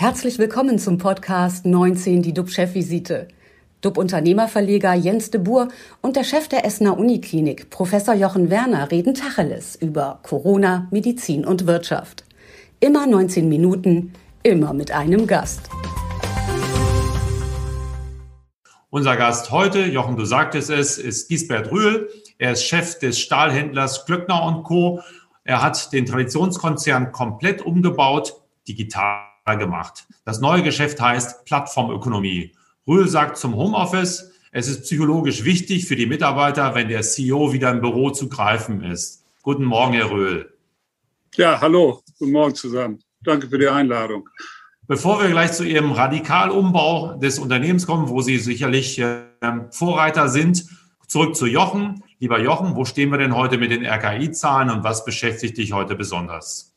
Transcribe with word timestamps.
Herzlich 0.00 0.38
willkommen 0.38 0.78
zum 0.78 0.96
Podcast 0.96 1.66
19, 1.66 2.22
die 2.22 2.32
DUB-Chefvisite. 2.32 3.26
DUB-Unternehmerverleger 3.80 4.94
Jens 4.94 5.32
de 5.32 5.40
Boer 5.40 5.66
und 6.02 6.14
der 6.14 6.22
Chef 6.22 6.46
der 6.46 6.64
Essener 6.64 6.96
Uniklinik, 6.96 7.68
Professor 7.70 8.14
Jochen 8.14 8.48
Werner, 8.48 8.92
reden 8.92 9.14
Tacheles 9.14 9.74
über 9.74 10.20
Corona, 10.22 10.86
Medizin 10.92 11.44
und 11.44 11.66
Wirtschaft. 11.66 12.24
Immer 12.78 13.08
19 13.08 13.48
Minuten, 13.48 14.12
immer 14.44 14.72
mit 14.72 14.92
einem 14.92 15.26
Gast. 15.26 15.68
Unser 18.90 19.16
Gast 19.16 19.50
heute, 19.50 19.84
Jochen, 19.84 20.16
du 20.16 20.24
sagtest 20.24 20.70
es, 20.70 20.98
ist 20.98 21.28
Gisbert 21.28 21.72
Rühl. 21.72 22.08
Er 22.38 22.52
ist 22.52 22.62
Chef 22.62 23.00
des 23.00 23.18
Stahlhändlers 23.18 24.06
Glöckner 24.06 24.62
Co. 24.64 25.00
Er 25.42 25.60
hat 25.60 25.92
den 25.92 26.06
Traditionskonzern 26.06 27.10
komplett 27.10 27.62
umgebaut, 27.62 28.40
digital 28.68 29.27
gemacht. 29.56 30.06
Das 30.24 30.40
neue 30.40 30.62
Geschäft 30.62 31.00
heißt 31.00 31.44
Plattformökonomie. 31.44 32.52
Rühl 32.86 33.08
sagt 33.08 33.36
zum 33.36 33.54
Homeoffice, 33.54 34.32
es 34.50 34.68
ist 34.68 34.82
psychologisch 34.82 35.44
wichtig 35.44 35.86
für 35.86 35.96
die 35.96 36.06
Mitarbeiter, 36.06 36.74
wenn 36.74 36.88
der 36.88 37.02
CEO 37.02 37.52
wieder 37.52 37.70
im 37.70 37.80
Büro 37.80 38.10
zu 38.10 38.28
greifen 38.28 38.82
ist. 38.82 39.24
Guten 39.42 39.64
Morgen, 39.64 39.92
Herr 39.92 40.10
Röhl. 40.10 40.52
Ja, 41.34 41.60
hallo, 41.60 42.02
guten 42.18 42.32
Morgen 42.32 42.54
zusammen. 42.54 42.98
Danke 43.22 43.48
für 43.48 43.58
die 43.58 43.68
Einladung. 43.68 44.28
Bevor 44.86 45.22
wir 45.22 45.28
gleich 45.28 45.52
zu 45.52 45.64
Ihrem 45.64 45.92
Radikalumbau 45.92 47.18
des 47.18 47.38
Unternehmens 47.38 47.86
kommen, 47.86 48.08
wo 48.08 48.22
Sie 48.22 48.38
sicherlich 48.38 48.98
äh, 48.98 49.20
Vorreiter 49.70 50.30
sind, 50.30 50.64
zurück 51.06 51.36
zu 51.36 51.46
Jochen. 51.46 52.02
Lieber 52.20 52.40
Jochen, 52.40 52.74
wo 52.74 52.86
stehen 52.86 53.10
wir 53.10 53.18
denn 53.18 53.36
heute 53.36 53.58
mit 53.58 53.70
den 53.70 53.84
RKI-Zahlen 53.84 54.70
und 54.70 54.84
was 54.84 55.04
beschäftigt 55.04 55.58
dich 55.58 55.72
heute 55.72 55.94
besonders? 55.94 56.67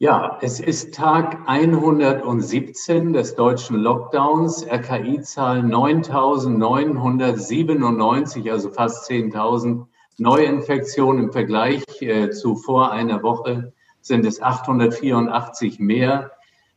Ja, 0.00 0.38
es 0.42 0.58
ist 0.58 0.96
Tag 0.96 1.42
117 1.46 3.12
des 3.12 3.36
deutschen 3.36 3.76
Lockdowns. 3.76 4.66
RKI-Zahl 4.66 5.60
9.997, 5.60 8.50
also 8.50 8.70
fast 8.70 9.08
10.000 9.08 9.86
Neuinfektionen 10.18 11.26
im 11.26 11.32
Vergleich 11.32 11.84
äh, 12.00 12.30
zu 12.30 12.56
vor 12.56 12.90
einer 12.90 13.22
Woche 13.22 13.72
sind 14.00 14.26
es 14.26 14.42
884 14.42 15.78
mehr. 15.78 16.32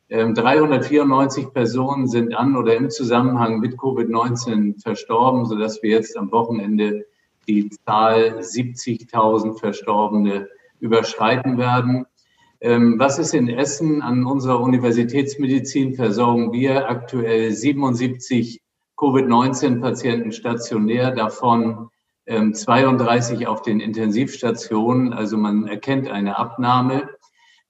394 0.10 1.46
ähm, 1.46 1.54
Personen 1.54 2.08
sind 2.08 2.36
an 2.36 2.56
oder 2.56 2.76
im 2.76 2.92
Zusammenhang 2.92 3.60
mit 3.60 3.80
Covid-19 3.80 4.80
verstorben, 4.80 5.46
sodass 5.46 5.82
wir 5.82 5.90
jetzt 5.90 6.16
am 6.18 6.32
Wochenende 6.32 7.08
die 7.48 7.72
Zahl 7.84 8.42
70.000 8.42 9.58
Verstorbene 9.58 10.50
überschreiten 10.80 11.58
werden. 11.58 12.06
Ähm, 12.60 12.98
was 12.98 13.20
ist 13.20 13.34
in 13.34 13.50
Essen? 13.50 14.02
An 14.02 14.26
unserer 14.26 14.60
Universitätsmedizin 14.60 15.94
versorgen 15.94 16.52
wir 16.52 16.90
aktuell 16.90 17.52
77 17.52 18.62
Covid-19-Patienten 18.98 20.32
stationär, 20.32 21.12
davon 21.12 21.90
32 22.28 23.42
ähm, 23.42 23.48
auf 23.48 23.62
den 23.62 23.80
Intensivstationen. 23.80 25.14
Also 25.14 25.38
man 25.38 25.68
erkennt 25.68 26.10
eine 26.10 26.38
Abnahme. 26.38 27.10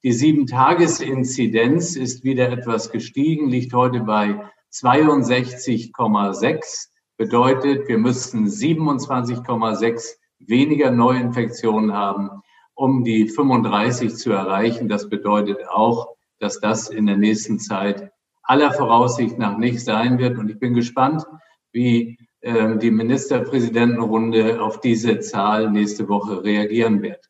Die 0.04 0.14
Sieben-Tages-Inzidenz 0.14 1.96
ist 1.96 2.24
wieder 2.24 2.50
etwas 2.50 2.92
gestiegen, 2.92 3.50
liegt 3.50 3.74
heute 3.74 4.02
bei 4.02 4.42
62,6. 4.74 6.88
Bedeutet, 7.18 7.88
wir 7.88 7.98
müssten 7.98 8.48
27,6 8.48 10.16
weniger 10.40 10.92
Neuinfektionen 10.92 11.94
haben, 11.94 12.30
um 12.78 13.03
die 13.03 13.28
35 13.28 14.16
zu 14.16 14.31
erreichen. 14.31 14.88
Das 14.88 15.09
bedeutet 15.09 15.67
auch, 15.67 16.16
dass 16.39 16.59
das 16.59 16.89
in 16.89 17.08
der 17.08 17.17
nächsten 17.17 17.59
Zeit 17.59 18.11
aller 18.44 18.72
Voraussicht 18.72 19.39
nach 19.39 19.58
nicht 19.58 19.84
sein 19.84 20.19
wird. 20.19 20.38
Und 20.38 20.50
ich 20.50 20.59
bin 20.59 20.75
gespannt, 20.75 21.25
wie 21.72 22.19
äh, 22.41 22.78
die 22.78 22.91
Ministerpräsidentenrunde 22.91 24.62
auf 24.62 24.79
diese 24.79 25.19
Zahl 25.19 25.72
nächste 25.72 26.07
Woche 26.07 26.44
reagieren 26.44 27.02
wird. 27.02 27.28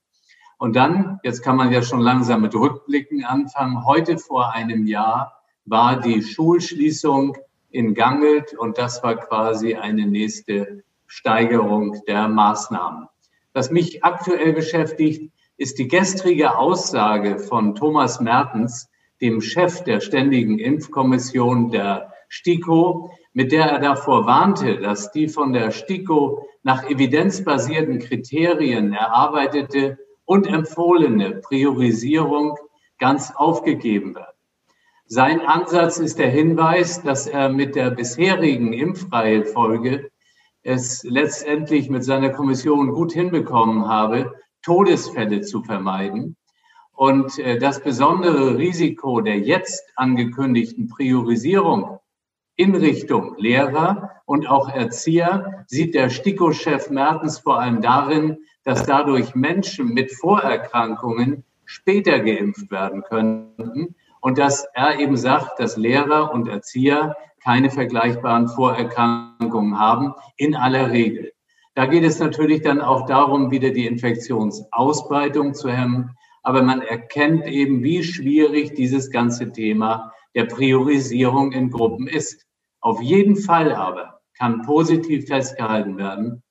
Und 0.57 0.75
dann, 0.75 1.19
jetzt 1.23 1.41
kann 1.41 1.55
man 1.55 1.71
ja 1.71 1.81
schon 1.81 2.01
langsam 2.01 2.41
mit 2.41 2.53
Rückblicken 2.53 3.23
anfangen. 3.23 3.85
Heute 3.85 4.17
vor 4.17 4.51
einem 4.51 4.85
Jahr 4.85 5.41
war 5.63 6.01
die 6.01 6.21
Schulschließung 6.23 7.37
in 7.69 7.93
Gangelt 7.93 8.53
und 8.53 8.77
das 8.77 9.01
war 9.01 9.15
quasi 9.15 9.75
eine 9.75 10.05
nächste 10.07 10.83
Steigerung 11.05 11.95
der 12.05 12.27
Maßnahmen. 12.27 13.07
Was 13.53 13.71
mich 13.71 14.03
aktuell 14.03 14.51
beschäftigt, 14.51 15.31
ist 15.57 15.79
die 15.79 15.87
gestrige 15.87 16.57
Aussage 16.57 17.39
von 17.39 17.75
Thomas 17.75 18.19
Mertens, 18.19 18.89
dem 19.21 19.41
Chef 19.41 19.83
der 19.83 19.99
Ständigen 19.99 20.59
Impfkommission 20.59 21.71
der 21.71 22.13
STIKO, 22.29 23.11
mit 23.33 23.51
der 23.51 23.65
er 23.65 23.79
davor 23.79 24.25
warnte, 24.25 24.77
dass 24.77 25.11
die 25.11 25.27
von 25.27 25.53
der 25.53 25.71
STIKO 25.71 26.47
nach 26.63 26.87
evidenzbasierten 26.89 27.99
Kriterien 27.99 28.93
erarbeitete 28.93 29.97
und 30.25 30.45
empfohlene 30.47 31.41
Priorisierung 31.41 32.57
ganz 32.99 33.31
aufgegeben 33.35 34.15
wird. 34.15 34.35
Sein 35.05 35.39
Ansatz 35.41 35.97
ist 35.99 36.19
der 36.19 36.29
Hinweis, 36.29 37.01
dass 37.01 37.27
er 37.27 37.49
mit 37.49 37.75
der 37.75 37.91
bisherigen 37.91 38.73
Impfreihenfolge 38.73 40.11
es 40.63 41.03
letztendlich 41.03 41.89
mit 41.89 42.03
seiner 42.03 42.29
Kommission 42.29 42.91
gut 42.91 43.13
hinbekommen 43.13 43.87
habe, 43.87 44.33
Todesfälle 44.67 45.39
zu 45.43 45.63
vermeiden. 45.63 46.35
Und 46.91 47.39
äh, 47.39 47.57
das 47.57 47.81
besondere 47.81 48.57
Risiko 48.57 49.21
der 49.21 49.39
jetzt 49.39 49.93
angekündigten 49.95 50.89
Priorisierung 50.89 51.99
in 52.57 52.75
Richtung 52.75 53.35
Lehrer 53.37 54.11
und 54.25 54.49
auch 54.49 54.67
Erzieher 54.67 55.63
sieht 55.67 55.95
der 55.95 56.09
STIKO-Chef 56.09 56.89
Mertens 56.89 57.39
vor 57.39 57.61
allem 57.61 57.81
darin, 57.81 58.39
dass 58.65 58.83
dadurch 58.83 59.35
Menschen 59.35 59.93
mit 59.93 60.11
Vorerkrankungen 60.11 61.45
später 61.63 62.19
geimpft 62.19 62.69
werden 62.69 63.03
könnten 63.03 63.95
und 64.19 64.37
dass 64.37 64.67
er 64.73 64.99
eben 64.99 65.15
sagt, 65.15 65.61
dass 65.61 65.77
Lehrer 65.77 66.33
und 66.33 66.49
Erzieher 66.49 67.15
keine 67.41 67.69
vergleichbaren 67.69 68.49
Vorerkrankungen 68.49 69.79
haben, 69.79 70.13
in 70.35 70.55
aller 70.55 70.91
Regel. 70.91 71.31
Da 71.77 71.85
geht 71.85 72.03
es 72.03 72.17
natürlich 72.17 72.63
dann 72.63 72.81
auch 72.81 73.05
darum, 73.05 73.51
wieder 73.51 73.69
die 73.69 73.85
Infektionsausbreitung 73.85 75.53
zu 75.53 75.69
hemmen. 75.69 76.09
Aber 76.41 76.63
man 76.63 76.81
erkennt 76.81 77.45
eben, 77.45 77.83
wie 77.83 78.03
schwierig 78.03 78.73
dieses 78.73 79.11
ganze 79.11 79.51
Thema 79.51 80.11
der 80.33 80.45
Priorisierung 80.45 81.51
in 81.51 81.69
Gruppen 81.69 82.07
ist. 82.07 82.47
Auf 82.81 82.99
jeden 82.99 83.35
Fall 83.35 83.75
aber 83.75 84.21
kann 84.35 84.63
positiv 84.63 85.27
festgehalten 85.27 85.99
werden, 85.99 86.41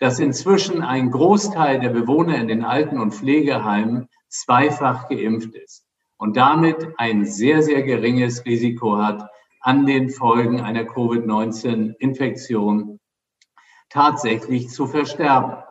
dass 0.00 0.18
inzwischen 0.18 0.82
ein 0.82 1.12
Großteil 1.12 1.78
der 1.78 1.90
Bewohner 1.90 2.38
in 2.38 2.48
den 2.48 2.64
Alten- 2.64 2.98
und 2.98 3.14
Pflegeheimen 3.14 4.08
zweifach 4.26 5.08
geimpft 5.08 5.54
ist 5.54 5.86
und 6.16 6.36
damit 6.36 6.88
ein 6.96 7.24
sehr, 7.24 7.62
sehr 7.62 7.84
geringes 7.84 8.44
Risiko 8.46 8.98
hat, 8.98 9.30
an 9.60 9.86
den 9.86 10.10
Folgen 10.10 10.60
einer 10.60 10.86
Covid-19-Infektion 10.86 12.98
tatsächlich 13.92 14.70
zu 14.70 14.86
versterben. 14.86 15.62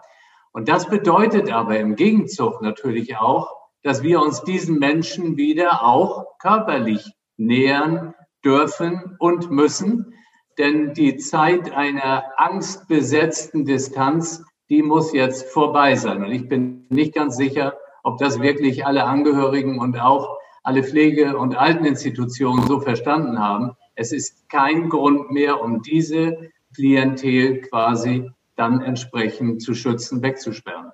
Und 0.53 0.69
das 0.69 0.87
bedeutet 0.87 1.51
aber 1.51 1.79
im 1.79 1.95
Gegenzug 1.95 2.61
natürlich 2.61 3.17
auch, 3.17 3.49
dass 3.83 4.03
wir 4.03 4.21
uns 4.21 4.43
diesen 4.43 4.79
Menschen 4.79 5.37
wieder 5.37 5.83
auch 5.83 6.37
körperlich 6.39 7.13
nähern 7.37 8.13
dürfen 8.43 9.15
und 9.19 9.49
müssen, 9.49 10.13
denn 10.57 10.93
die 10.93 11.17
Zeit 11.17 11.71
einer 11.71 12.25
angstbesetzten 12.37 13.65
Distanz, 13.65 14.43
die 14.69 14.83
muss 14.83 15.13
jetzt 15.13 15.49
vorbei 15.51 15.95
sein. 15.95 16.23
Und 16.23 16.31
ich 16.31 16.47
bin 16.47 16.85
nicht 16.89 17.15
ganz 17.15 17.37
sicher, 17.37 17.73
ob 18.03 18.17
das 18.17 18.41
wirklich 18.41 18.85
alle 18.85 19.05
Angehörigen 19.05 19.79
und 19.79 19.99
auch 19.99 20.37
alle 20.63 20.83
Pflege- 20.83 21.37
und 21.37 21.55
Alteninstitutionen 21.55 22.67
so 22.67 22.79
verstanden 22.79 23.39
haben. 23.39 23.71
Es 23.95 24.11
ist 24.11 24.47
kein 24.49 24.89
Grund 24.89 25.31
mehr, 25.31 25.61
um 25.61 25.81
diese 25.81 26.51
Klientel 26.75 27.61
quasi 27.61 28.29
dann 28.55 28.81
entsprechend 28.81 29.61
zu 29.61 29.73
schützen, 29.73 30.21
wegzusperren. 30.21 30.91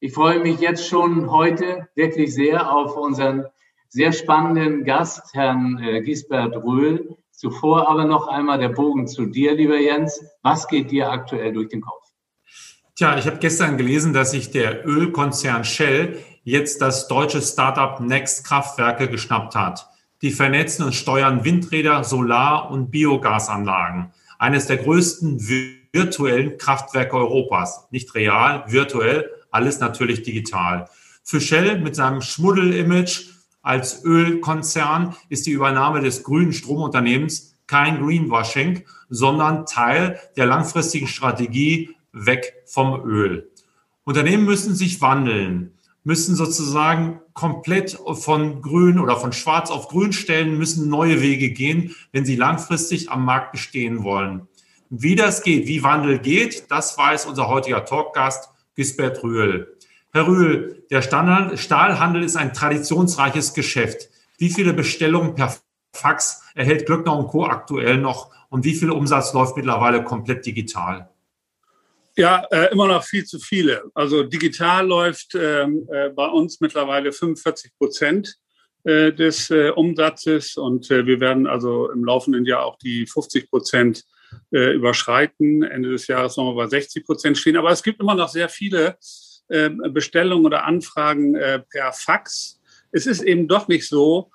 Ich 0.00 0.12
freue 0.12 0.40
mich 0.40 0.60
jetzt 0.60 0.86
schon 0.88 1.30
heute 1.30 1.88
wirklich 1.94 2.34
sehr 2.34 2.72
auf 2.72 2.96
unseren 2.96 3.46
sehr 3.88 4.12
spannenden 4.12 4.84
Gast, 4.84 5.34
Herrn 5.34 5.78
äh, 5.82 6.02
Gisbert 6.02 6.56
Röhl, 6.56 7.16
Zuvor 7.38 7.88
aber 7.88 8.04
noch 8.04 8.26
einmal 8.26 8.58
der 8.58 8.70
Bogen 8.70 9.06
zu 9.06 9.26
dir, 9.26 9.54
lieber 9.54 9.78
Jens. 9.78 10.20
Was 10.42 10.66
geht 10.66 10.90
dir 10.90 11.08
aktuell 11.08 11.52
durch 11.52 11.68
den 11.68 11.80
Kopf? 11.82 12.02
Tja, 12.96 13.16
ich 13.16 13.28
habe 13.28 13.38
gestern 13.38 13.76
gelesen, 13.76 14.12
dass 14.12 14.32
sich 14.32 14.50
der 14.50 14.84
Ölkonzern 14.84 15.62
Shell 15.62 16.18
jetzt 16.42 16.82
das 16.82 17.06
deutsche 17.06 17.40
Startup 17.40 18.00
Next 18.00 18.44
Kraftwerke 18.44 19.08
geschnappt 19.08 19.54
hat. 19.54 19.86
Die 20.20 20.32
vernetzen 20.32 20.84
und 20.84 20.96
steuern 20.96 21.44
Windräder, 21.44 22.02
Solar- 22.02 22.72
und 22.72 22.90
Biogasanlagen. 22.90 24.12
Eines 24.38 24.66
der 24.66 24.78
größten 24.78 25.40
virtuellen 25.92 26.58
Kraftwerke 26.58 27.16
Europas. 27.16 27.88
Nicht 27.90 28.14
real, 28.14 28.64
virtuell, 28.68 29.28
alles 29.50 29.80
natürlich 29.80 30.22
digital. 30.22 30.88
Für 31.24 31.40
Shell 31.40 31.80
mit 31.80 31.96
seinem 31.96 32.22
Schmuddel-Image 32.22 33.26
Als 33.60 34.04
Ölkonzern 34.04 35.14
ist 35.28 35.46
die 35.46 35.50
Übernahme 35.50 36.00
des 36.00 36.22
grünen 36.22 36.52
Stromunternehmens 36.52 37.56
kein 37.66 37.98
Greenwashing, 38.00 38.84
sondern 39.10 39.66
Teil 39.66 40.18
der 40.36 40.46
langfristigen 40.46 41.08
Strategie 41.08 41.96
weg 42.12 42.54
vom 42.64 43.04
Öl. 43.04 43.50
Unternehmen 44.04 44.46
müssen 44.46 44.74
sich 44.74 45.00
wandeln, 45.02 45.74
müssen 46.08 46.36
sozusagen 46.36 47.20
komplett 47.34 47.98
von 48.12 48.62
grün 48.62 48.98
oder 48.98 49.18
von 49.18 49.34
schwarz 49.34 49.70
auf 49.70 49.88
grün 49.88 50.14
stellen, 50.14 50.56
müssen 50.56 50.88
neue 50.88 51.20
Wege 51.20 51.50
gehen, 51.50 51.94
wenn 52.12 52.24
sie 52.24 52.34
langfristig 52.34 53.10
am 53.10 53.26
Markt 53.26 53.52
bestehen 53.52 54.04
wollen. 54.04 54.48
Wie 54.88 55.16
das 55.16 55.42
geht, 55.42 55.66
wie 55.66 55.82
Wandel 55.82 56.18
geht, 56.18 56.70
das 56.70 56.96
weiß 56.96 57.26
unser 57.26 57.48
heutiger 57.48 57.84
Talkgast 57.84 58.48
Gisbert 58.74 59.22
Rühl. 59.22 59.76
Herr 60.10 60.26
Rühl, 60.26 60.82
der 60.90 61.02
Stahlhandel 61.02 62.22
ist 62.22 62.38
ein 62.38 62.54
traditionsreiches 62.54 63.52
Geschäft. 63.52 64.08
Wie 64.38 64.48
viele 64.48 64.72
Bestellungen 64.72 65.34
per 65.34 65.56
Fax 65.92 66.40
erhält 66.54 66.86
Glöckner 66.86 67.22
Co. 67.24 67.44
aktuell 67.44 67.98
noch 67.98 68.30
und 68.48 68.64
wie 68.64 68.74
viel 68.74 68.90
Umsatz 68.90 69.34
läuft 69.34 69.58
mittlerweile 69.58 70.02
komplett 70.02 70.46
digital? 70.46 71.10
Ja, 72.18 72.44
äh, 72.50 72.72
immer 72.72 72.88
noch 72.88 73.04
viel 73.04 73.24
zu 73.24 73.38
viele. 73.38 73.84
Also 73.94 74.24
digital 74.24 74.88
läuft 74.88 75.36
ähm, 75.36 75.88
äh, 75.88 76.08
bei 76.08 76.26
uns 76.26 76.60
mittlerweile 76.60 77.12
45 77.12 77.70
Prozent 77.78 78.34
äh, 78.82 79.12
des 79.12 79.50
äh, 79.50 79.70
Umsatzes 79.70 80.56
und 80.56 80.90
äh, 80.90 81.06
wir 81.06 81.20
werden 81.20 81.46
also 81.46 81.88
im 81.92 82.04
laufenden 82.04 82.44
Jahr 82.44 82.64
auch 82.64 82.76
die 82.78 83.06
50 83.06 83.48
Prozent 83.48 84.02
äh, 84.50 84.74
überschreiten. 84.74 85.62
Ende 85.62 85.90
des 85.90 86.08
Jahres 86.08 86.36
nochmal 86.36 86.64
bei 86.64 86.66
60 86.66 87.06
Prozent 87.06 87.38
stehen. 87.38 87.56
Aber 87.56 87.70
es 87.70 87.84
gibt 87.84 88.00
immer 88.00 88.16
noch 88.16 88.30
sehr 88.30 88.48
viele 88.48 88.98
äh, 89.46 89.70
Bestellungen 89.70 90.44
oder 90.44 90.64
Anfragen 90.64 91.34
per 91.70 91.92
Fax. 91.92 92.60
Es 92.90 93.06
ist 93.06 93.22
eben 93.22 93.46
doch 93.46 93.68
nicht 93.68 93.86
so, 93.86 94.32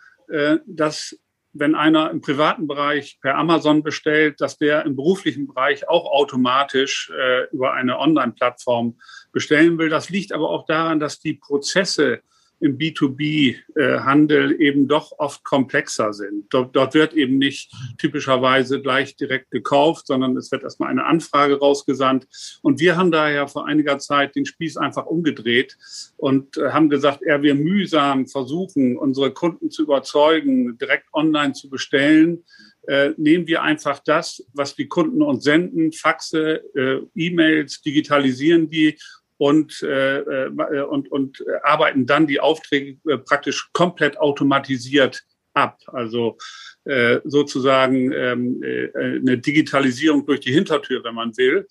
dass 0.65 1.17
wenn 1.53 1.75
einer 1.75 2.09
im 2.09 2.21
privaten 2.21 2.67
Bereich 2.67 3.19
per 3.21 3.35
Amazon 3.35 3.83
bestellt, 3.83 4.41
dass 4.41 4.57
der 4.57 4.85
im 4.85 4.95
beruflichen 4.95 5.47
Bereich 5.47 5.87
auch 5.87 6.11
automatisch 6.11 7.11
äh, 7.15 7.45
über 7.51 7.73
eine 7.73 7.99
Online-Plattform 7.99 8.97
bestellen 9.31 9.77
will. 9.77 9.89
Das 9.89 10.09
liegt 10.09 10.33
aber 10.33 10.49
auch 10.49 10.65
daran, 10.65 10.99
dass 10.99 11.19
die 11.19 11.35
Prozesse 11.35 12.21
im 12.63 12.77
B2B-Handel 12.77 14.61
eben 14.61 14.87
doch 14.87 15.11
oft 15.17 15.43
komplexer 15.43 16.13
sind. 16.13 16.45
Dort, 16.49 16.93
wird 16.93 17.13
eben 17.13 17.37
nicht 17.37 17.73
typischerweise 17.97 18.81
gleich 18.81 19.15
direkt 19.15 19.51
gekauft, 19.51 20.07
sondern 20.07 20.37
es 20.37 20.51
wird 20.51 20.63
erstmal 20.63 20.89
eine 20.89 21.05
Anfrage 21.05 21.59
rausgesandt. 21.59 22.27
Und 22.61 22.79
wir 22.79 22.95
haben 22.95 23.11
daher 23.11 23.47
vor 23.47 23.67
einiger 23.67 23.99
Zeit 23.99 24.35
den 24.35 24.45
Spieß 24.45 24.77
einfach 24.77 25.05
umgedreht 25.05 25.77
und 26.17 26.57
äh, 26.57 26.69
haben 26.69 26.89
gesagt, 26.89 27.21
eher 27.21 27.41
wir 27.41 27.55
mühsam 27.55 28.27
versuchen, 28.27 28.97
unsere 28.97 29.31
Kunden 29.31 29.69
zu 29.69 29.83
überzeugen, 29.83 30.77
direkt 30.77 31.07
online 31.13 31.53
zu 31.53 31.69
bestellen, 31.69 32.43
äh, 32.87 33.11
nehmen 33.17 33.47
wir 33.47 33.61
einfach 33.61 33.99
das, 33.99 34.45
was 34.53 34.75
die 34.75 34.87
Kunden 34.87 35.21
uns 35.21 35.43
senden, 35.43 35.91
Faxe, 35.93 36.61
äh, 36.75 36.99
E-Mails, 37.15 37.81
digitalisieren 37.81 38.69
die 38.69 38.97
und, 39.37 39.81
äh, 39.83 40.19
äh, 40.19 40.81
und, 40.81 41.11
und 41.11 41.43
arbeiten 41.63 42.05
dann 42.05 42.27
die 42.27 42.39
Aufträge 42.39 42.97
äh, 43.07 43.17
praktisch 43.17 43.69
komplett 43.73 44.17
automatisiert 44.19 45.23
ab. 45.53 45.79
Also 45.87 46.37
äh, 46.85 47.19
sozusagen 47.23 48.11
ähm, 48.11 48.61
äh, 48.63 48.89
eine 48.95 49.37
Digitalisierung 49.37 50.25
durch 50.25 50.41
die 50.41 50.53
Hintertür, 50.53 51.03
wenn 51.03 51.15
man 51.15 51.35
will. 51.37 51.67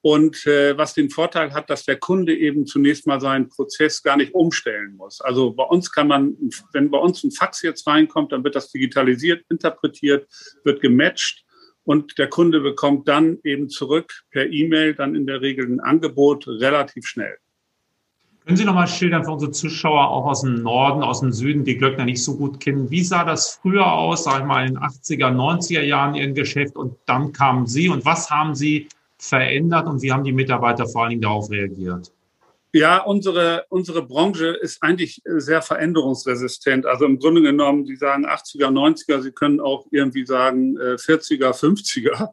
Und 0.00 0.44
äh, 0.46 0.76
was 0.76 0.92
den 0.92 1.08
Vorteil 1.08 1.54
hat, 1.54 1.70
dass 1.70 1.84
der 1.84 1.96
Kunde 1.96 2.36
eben 2.36 2.66
zunächst 2.66 3.06
mal 3.06 3.22
seinen 3.22 3.48
Prozess 3.48 4.02
gar 4.02 4.18
nicht 4.18 4.34
umstellen 4.34 4.96
muss. 4.96 5.22
Also 5.22 5.54
bei 5.54 5.64
uns 5.64 5.90
kann 5.90 6.08
man, 6.08 6.36
wenn 6.74 6.90
bei 6.90 6.98
uns 6.98 7.24
ein 7.24 7.30
Fax 7.30 7.62
jetzt 7.62 7.86
reinkommt, 7.86 8.32
dann 8.32 8.44
wird 8.44 8.54
das 8.54 8.70
digitalisiert, 8.70 9.44
interpretiert, 9.48 10.28
wird 10.62 10.82
gematcht 10.82 11.44
und 11.84 12.18
der 12.18 12.28
Kunde 12.28 12.60
bekommt 12.60 13.08
dann 13.08 13.38
eben 13.44 13.68
zurück 13.68 14.24
per 14.30 14.50
E-Mail 14.50 14.94
dann 14.94 15.14
in 15.14 15.26
der 15.26 15.40
Regel 15.40 15.66
ein 15.66 15.80
Angebot 15.80 16.48
relativ 16.48 17.06
schnell. 17.06 17.36
Können 18.44 18.58
Sie 18.58 18.64
noch 18.66 18.74
mal 18.74 18.86
schildern 18.86 19.24
für 19.24 19.30
unsere 19.30 19.52
Zuschauer 19.52 20.10
auch 20.10 20.26
aus 20.26 20.42
dem 20.42 20.62
Norden, 20.62 21.02
aus 21.02 21.20
dem 21.20 21.32
Süden, 21.32 21.64
die 21.64 21.78
Glöckner 21.78 22.04
nicht 22.04 22.22
so 22.22 22.36
gut 22.36 22.60
kennen, 22.60 22.90
wie 22.90 23.02
sah 23.02 23.24
das 23.24 23.58
früher 23.62 23.90
aus, 23.90 24.24
sag 24.24 24.40
ich 24.40 24.46
mal, 24.46 24.66
in 24.66 24.74
den 24.74 24.82
80er, 24.82 25.30
90er 25.30 25.80
Jahren 25.80 26.14
Ihren 26.14 26.34
Geschäft 26.34 26.76
und 26.76 26.94
dann 27.06 27.32
kamen 27.32 27.66
Sie 27.66 27.88
und 27.88 28.04
was 28.04 28.30
haben 28.30 28.54
Sie 28.54 28.88
verändert 29.16 29.86
und 29.86 30.02
wie 30.02 30.12
haben 30.12 30.24
die 30.24 30.32
Mitarbeiter 30.32 30.86
vor 30.86 31.02
allen 31.02 31.10
Dingen 31.10 31.22
darauf 31.22 31.50
reagiert? 31.50 32.12
Ja, 32.74 32.98
unsere, 32.98 33.66
unsere 33.68 34.04
Branche 34.04 34.48
ist 34.48 34.82
eigentlich 34.82 35.22
sehr 35.24 35.62
veränderungsresistent. 35.62 36.86
Also 36.86 37.04
im 37.04 37.20
Grunde 37.20 37.40
genommen, 37.40 37.86
Sie 37.86 37.94
sagen 37.94 38.26
80er, 38.26 38.66
90er, 38.66 39.22
Sie 39.22 39.30
können 39.30 39.60
auch 39.60 39.86
irgendwie 39.92 40.26
sagen 40.26 40.76
40er, 40.76 41.50
äh, 41.50 41.52
50er. 41.52 42.30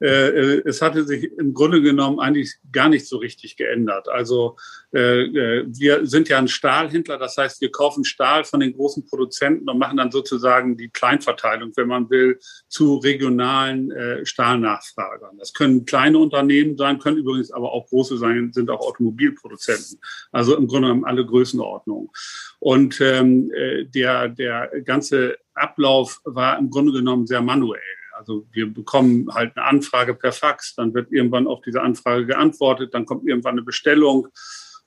Äh, 0.00 0.60
es 0.64 0.80
hatte 0.80 1.04
sich 1.04 1.32
im 1.36 1.54
Grunde 1.54 1.82
genommen 1.82 2.20
eigentlich 2.20 2.54
gar 2.70 2.88
nicht 2.88 3.08
so 3.08 3.16
richtig 3.16 3.56
geändert. 3.56 4.08
Also 4.08 4.56
äh, 4.89 4.89
wir 4.92 6.06
sind 6.06 6.28
ja 6.28 6.38
ein 6.38 6.48
Stahlhändler, 6.48 7.16
das 7.16 7.36
heißt, 7.36 7.60
wir 7.60 7.70
kaufen 7.70 8.04
Stahl 8.04 8.44
von 8.44 8.60
den 8.60 8.72
großen 8.72 9.06
Produzenten 9.06 9.68
und 9.68 9.78
machen 9.78 9.98
dann 9.98 10.10
sozusagen 10.10 10.76
die 10.76 10.88
Kleinverteilung, 10.88 11.72
wenn 11.76 11.88
man 11.88 12.10
will, 12.10 12.38
zu 12.68 12.96
regionalen 12.96 13.92
Stahlnachfragern. 14.24 15.38
Das 15.38 15.52
können 15.52 15.84
kleine 15.84 16.18
Unternehmen 16.18 16.76
sein, 16.76 16.98
können 16.98 17.18
übrigens 17.18 17.52
aber 17.52 17.72
auch 17.72 17.88
große 17.88 18.18
sein, 18.18 18.52
sind 18.52 18.70
auch 18.70 18.80
Automobilproduzenten. 18.80 20.00
Also 20.32 20.56
im 20.56 20.66
Grunde 20.66 20.88
genommen 20.88 21.04
alle 21.04 21.24
Größenordnungen. 21.24 22.10
Und 22.58 23.00
ähm, 23.00 23.50
äh, 23.54 23.84
der, 23.84 24.28
der 24.28 24.70
ganze 24.84 25.38
Ablauf 25.54 26.20
war 26.24 26.58
im 26.58 26.70
Grunde 26.70 26.92
genommen 26.92 27.26
sehr 27.26 27.40
manuell. 27.40 27.80
Also 28.14 28.46
wir 28.52 28.72
bekommen 28.72 29.32
halt 29.32 29.56
eine 29.56 29.66
Anfrage 29.66 30.14
per 30.14 30.32
Fax, 30.32 30.74
dann 30.74 30.92
wird 30.92 31.10
irgendwann 31.10 31.46
auf 31.46 31.62
diese 31.62 31.80
Anfrage 31.80 32.26
geantwortet, 32.26 32.92
dann 32.92 33.06
kommt 33.06 33.26
irgendwann 33.26 33.52
eine 33.52 33.62
Bestellung 33.62 34.28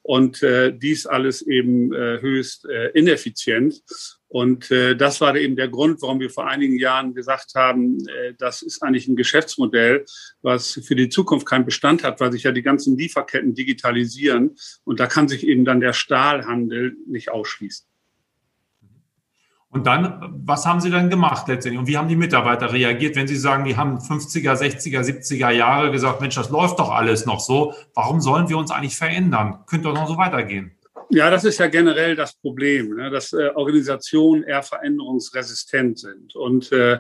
und 0.04 0.44
äh, 0.44 0.78
dies 0.78 1.06
alles 1.06 1.42
eben 1.42 1.94
äh, 1.94 2.22
höchst 2.22 2.66
äh, 2.66 2.90
ineffizient. 2.90 3.82
Und 4.28 4.72
äh, 4.72 4.96
das 4.96 5.22
war 5.22 5.36
eben 5.36 5.56
der 5.56 5.70
Grund, 5.70 6.02
warum 6.02 6.20
wir 6.20 6.30
vor 6.30 6.48
einigen 6.48 6.78
Jahren 6.78 7.14
gesagt 7.14 7.54
haben, 7.56 8.00
äh, 8.08 8.34
das 8.38 8.62
ist 8.62 8.82
eigentlich 8.82 9.08
ein 9.08 9.16
Geschäftsmodell, 9.16 10.06
was 10.42 10.80
für 10.84 10.96
die 10.96 11.10
Zukunft 11.10 11.48
keinen 11.48 11.66
Bestand 11.66 12.04
hat, 12.04 12.20
weil 12.20 12.32
sich 12.32 12.44
ja 12.44 12.52
die 12.52 12.64
ganzen 12.64 12.98
Lieferketten 12.98 13.54
digitalisieren. 13.54 14.56
Und 14.84 15.00
da 15.00 15.08
kann 15.08 15.28
sich 15.28 15.46
eben 15.48 15.66
dann 15.66 15.80
der 15.80 15.94
Stahlhandel 15.94 16.96
nicht 17.06 17.32
ausschließen. 17.32 17.86
Und 19.74 19.88
dann, 19.88 20.34
was 20.46 20.68
haben 20.68 20.82
Sie 20.82 20.92
dann 20.92 21.10
gemacht 21.10 21.48
letztendlich? 21.48 21.80
Und 21.80 21.88
wie 21.88 21.98
haben 21.98 22.08
die 22.08 22.16
Mitarbeiter 22.16 22.72
reagiert, 22.72 23.16
wenn 23.16 23.28
Sie 23.28 23.36
sagen, 23.36 23.66
die 23.66 23.76
haben 23.76 23.98
50er, 23.98 24.54
60er, 24.54 25.02
70er 25.02 25.50
Jahre 25.50 25.92
gesagt, 25.92 26.22
Mensch, 26.22 26.36
das 26.36 26.52
läuft 26.52 26.78
doch 26.78 26.92
alles 26.92 27.26
noch 27.26 27.40
so. 27.40 27.74
Warum 27.96 28.22
sollen 28.22 28.48
wir 28.50 28.58
uns 28.58 28.70
eigentlich 28.70 28.96
verändern? 28.96 29.64
Könnte 29.66 29.88
doch 29.88 29.96
noch 29.96 30.08
so 30.08 30.16
weitergehen. 30.16 30.72
Ja, 31.10 31.32
das 31.32 31.44
ist 31.44 31.60
ja 31.60 31.68
generell 31.68 32.16
das 32.16 32.34
Problem, 32.36 32.96
ne, 32.96 33.10
dass 33.10 33.34
äh, 33.34 33.50
Organisationen 33.56 34.44
eher 34.44 34.64
veränderungsresistent 34.64 36.00
sind. 36.00 36.36
Und 36.36 36.72
äh, 36.72 37.00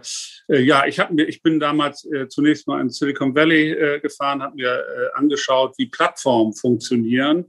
äh 0.49 0.59
ja, 0.59 0.85
ich, 0.85 0.99
mir, 1.09 1.27
ich 1.27 1.41
bin 1.41 1.59
damals 1.59 2.05
äh, 2.05 2.27
zunächst 2.27 2.67
mal 2.67 2.81
in 2.81 2.89
Silicon 2.89 3.35
Valley 3.35 3.71
äh, 3.71 3.99
gefahren, 3.99 4.41
habe 4.41 4.55
mir 4.55 4.71
äh, 4.71 5.17
angeschaut, 5.17 5.75
wie 5.77 5.87
Plattformen 5.87 6.53
funktionieren 6.53 7.45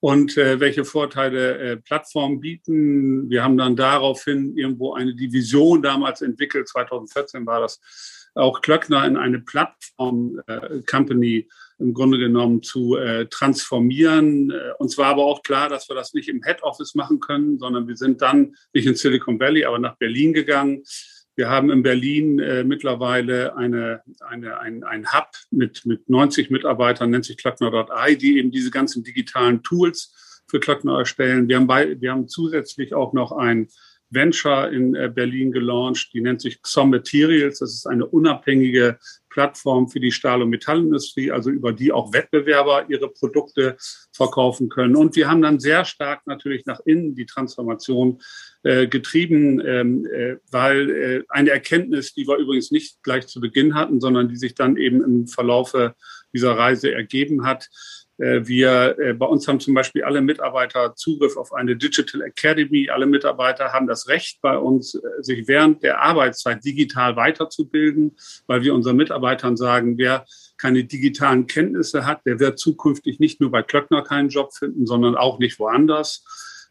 und 0.00 0.36
äh, 0.38 0.58
welche 0.60 0.84
Vorteile 0.84 1.58
äh, 1.58 1.76
Plattformen 1.76 2.40
bieten. 2.40 3.28
Wir 3.28 3.44
haben 3.44 3.58
dann 3.58 3.76
daraufhin 3.76 4.56
irgendwo 4.56 4.94
eine 4.94 5.14
Division 5.14 5.82
damals 5.82 6.22
entwickelt. 6.22 6.68
2014 6.68 7.46
war 7.46 7.60
das 7.60 7.80
auch 8.34 8.62
Klöckner 8.62 9.04
in 9.06 9.16
eine 9.16 9.40
Plattform-Company 9.40 11.36
äh, 11.36 11.46
im 11.78 11.94
Grunde 11.94 12.18
genommen 12.18 12.62
zu 12.62 12.96
äh, 12.96 13.26
transformieren. 13.26 14.50
Äh, 14.50 14.72
uns 14.78 14.96
war 14.98 15.08
aber 15.08 15.24
auch 15.24 15.42
klar, 15.42 15.68
dass 15.68 15.88
wir 15.88 15.96
das 15.96 16.14
nicht 16.14 16.28
im 16.28 16.42
Head 16.42 16.62
Office 16.62 16.94
machen 16.94 17.20
können, 17.20 17.58
sondern 17.58 17.88
wir 17.88 17.96
sind 17.96 18.22
dann 18.22 18.54
nicht 18.72 18.86
in 18.86 18.94
Silicon 18.94 19.40
Valley, 19.40 19.64
aber 19.64 19.78
nach 19.78 19.96
Berlin 19.96 20.32
gegangen. 20.32 20.82
Wir 21.36 21.48
haben 21.48 21.70
in 21.70 21.82
Berlin 21.82 22.38
äh, 22.38 22.64
mittlerweile 22.64 23.56
eine, 23.56 24.02
eine, 24.20 24.58
ein, 24.60 24.84
ein 24.84 25.12
Hub 25.12 25.28
mit, 25.50 25.86
mit 25.86 26.08
90 26.10 26.50
Mitarbeitern, 26.50 27.10
nennt 27.10 27.24
sich 27.24 27.36
Klöckner.ai, 27.36 28.14
die 28.14 28.38
eben 28.38 28.50
diese 28.50 28.70
ganzen 28.70 29.04
digitalen 29.04 29.62
Tools 29.62 30.42
für 30.48 30.60
Klöckner 30.60 30.98
erstellen. 30.98 31.48
Wir 31.48 31.56
haben, 31.56 31.66
bei, 31.66 32.00
wir 32.00 32.10
haben 32.10 32.28
zusätzlich 32.28 32.94
auch 32.94 33.12
noch 33.12 33.32
ein 33.32 33.68
Venture 34.10 34.70
in 34.70 34.94
äh, 34.94 35.10
Berlin 35.12 35.52
gelauncht, 35.52 36.10
die 36.12 36.20
nennt 36.20 36.40
sich 36.40 36.60
XOM 36.60 36.90
Materials. 36.90 37.60
Das 37.60 37.72
ist 37.72 37.86
eine 37.86 38.06
unabhängige 38.06 38.98
Plattform 39.30 39.88
für 39.88 40.00
die 40.00 40.10
Stahl- 40.10 40.42
und 40.42 40.50
Metallindustrie, 40.50 41.30
also 41.30 41.50
über 41.50 41.72
die 41.72 41.92
auch 41.92 42.12
Wettbewerber 42.12 42.86
ihre 42.88 43.08
Produkte 43.08 43.76
verkaufen 44.12 44.68
können. 44.68 44.96
Und 44.96 45.16
wir 45.16 45.28
haben 45.28 45.40
dann 45.40 45.60
sehr 45.60 45.84
stark 45.84 46.26
natürlich 46.26 46.66
nach 46.66 46.80
innen 46.84 47.14
die 47.14 47.26
Transformation 47.26 48.20
äh, 48.64 48.88
getrieben, 48.88 49.62
ähm, 49.64 50.06
äh, 50.06 50.36
weil 50.50 50.90
äh, 50.90 51.22
eine 51.28 51.50
Erkenntnis, 51.50 52.12
die 52.12 52.26
wir 52.26 52.36
übrigens 52.36 52.70
nicht 52.70 53.02
gleich 53.02 53.28
zu 53.28 53.40
Beginn 53.40 53.74
hatten, 53.74 54.00
sondern 54.00 54.28
die 54.28 54.36
sich 54.36 54.54
dann 54.54 54.76
eben 54.76 55.02
im 55.02 55.26
Verlaufe 55.28 55.94
dieser 56.34 56.56
Reise 56.56 56.92
ergeben 56.92 57.44
hat, 57.44 57.68
wir, 58.20 58.98
äh, 58.98 59.14
bei 59.14 59.24
uns 59.24 59.48
haben 59.48 59.60
zum 59.60 59.72
Beispiel 59.72 60.04
alle 60.04 60.20
Mitarbeiter 60.20 60.94
Zugriff 60.94 61.38
auf 61.38 61.54
eine 61.54 61.74
Digital 61.74 62.20
Academy. 62.20 62.90
Alle 62.90 63.06
Mitarbeiter 63.06 63.72
haben 63.72 63.86
das 63.86 64.08
Recht, 64.08 64.42
bei 64.42 64.58
uns 64.58 64.94
äh, 64.94 65.00
sich 65.20 65.48
während 65.48 65.82
der 65.82 66.02
Arbeitszeit 66.02 66.62
digital 66.62 67.16
weiterzubilden, 67.16 68.16
weil 68.46 68.62
wir 68.62 68.74
unseren 68.74 68.96
Mitarbeitern 68.96 69.56
sagen, 69.56 69.96
wer 69.96 70.26
keine 70.58 70.84
digitalen 70.84 71.46
Kenntnisse 71.46 72.04
hat, 72.04 72.26
der 72.26 72.38
wird 72.38 72.58
zukünftig 72.58 73.20
nicht 73.20 73.40
nur 73.40 73.50
bei 73.50 73.62
Klöckner 73.62 74.02
keinen 74.02 74.28
Job 74.28 74.52
finden, 74.54 74.86
sondern 74.86 75.16
auch 75.16 75.38
nicht 75.38 75.58
woanders. 75.58 76.24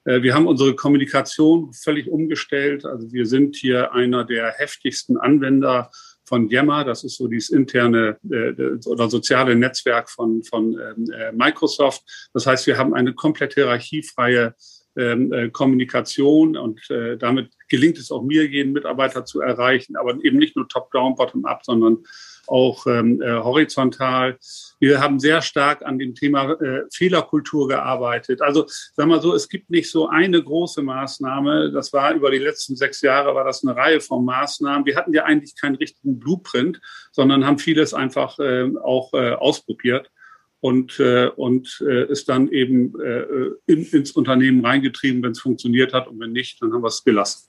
Wir 0.06 0.34
haben 0.34 0.48
unsere 0.48 0.76
Kommunikation 0.76 1.74
völlig 1.74 2.08
umgestellt. 2.08 2.86
Also 2.86 3.12
wir 3.12 3.26
sind 3.26 3.58
hier 3.58 3.92
einer 3.92 4.24
der 4.24 4.54
heftigsten 4.54 5.18
Anwender 5.18 5.92
von 6.30 6.48
Yammer, 6.48 6.86
das 6.86 7.04
ist 7.04 7.18
so 7.18 7.28
dieses 7.28 7.50
interne 7.50 8.18
äh, 8.30 8.54
oder 8.88 9.10
soziale 9.10 9.56
Netzwerk 9.56 10.10
von, 10.10 10.44
von 10.44 10.80
ähm, 10.80 11.12
äh, 11.12 11.32
Microsoft. 11.32 12.04
Das 12.34 12.46
heißt, 12.46 12.68
wir 12.68 12.78
haben 12.78 12.94
eine 12.94 13.14
komplett 13.14 13.56
hierarchiefreie 13.56 14.54
ähm, 14.96 15.34
äh, 15.34 15.50
Kommunikation 15.50 16.56
und 16.56 16.90
äh, 16.92 17.18
damit 17.18 17.50
gelingt 17.68 17.98
es 17.98 18.12
auch 18.12 18.22
mir, 18.22 18.46
jeden 18.48 18.74
Mitarbeiter 18.74 19.26
zu 19.26 19.42
erreichen, 19.42 19.96
aber 19.96 20.24
eben 20.24 20.38
nicht 20.38 20.56
nur 20.56 20.68
top-down, 20.68 21.16
bottom-up, 21.16 21.66
sondern 21.66 22.04
auch 22.50 22.86
ähm, 22.88 23.22
äh, 23.22 23.32
horizontal. 23.32 24.38
Wir 24.80 25.02
haben 25.02 25.20
sehr 25.20 25.42
stark 25.42 25.84
an 25.86 26.00
dem 26.00 26.16
Thema 26.16 26.54
äh, 26.54 26.84
Fehlerkultur 26.92 27.68
gearbeitet. 27.68 28.42
Also 28.42 28.66
sagen 28.68 29.10
wir 29.10 29.20
so, 29.22 29.34
es 29.34 29.50
gibt 29.50 29.70
nicht 29.70 29.90
so 29.90 30.08
eine 30.08 30.42
große 30.42 30.82
Maßnahme. 30.82 31.72
Das 31.72 31.94
war 31.94 32.14
über 32.14 32.32
die 32.32 32.38
letzten 32.38 32.76
sechs 32.76 33.02
Jahre 33.02 33.36
war 33.36 33.44
das 33.44 33.64
eine 33.64 33.76
Reihe 33.76 34.02
von 34.02 34.26
Maßnahmen. 34.26 34.86
Wir 34.86 34.96
hatten 34.96 35.14
ja 35.14 35.24
eigentlich 35.24 35.56
keinen 35.56 35.76
richtigen 35.76 36.20
Blueprint, 36.20 36.80
sondern 37.12 37.46
haben 37.46 37.60
vieles 37.60 37.94
einfach 37.94 38.40
äh, 38.40 38.70
auch 38.82 39.14
äh, 39.14 39.32
ausprobiert 39.34 40.10
und, 40.62 41.00
äh, 41.00 41.28
und 41.28 41.84
äh, 41.88 42.12
ist 42.12 42.30
dann 42.30 42.50
eben 42.50 43.00
äh, 43.00 43.26
in, 43.66 43.86
ins 43.86 44.12
Unternehmen 44.12 44.66
reingetrieben, 44.66 45.24
wenn 45.24 45.32
es 45.32 45.40
funktioniert 45.40 45.94
hat 45.94 46.08
und 46.08 46.20
wenn 46.20 46.32
nicht, 46.32 46.62
dann 46.62 46.74
haben 46.74 46.84
wir 46.84 46.88
es 46.88 47.04
gelassen. 47.04 47.49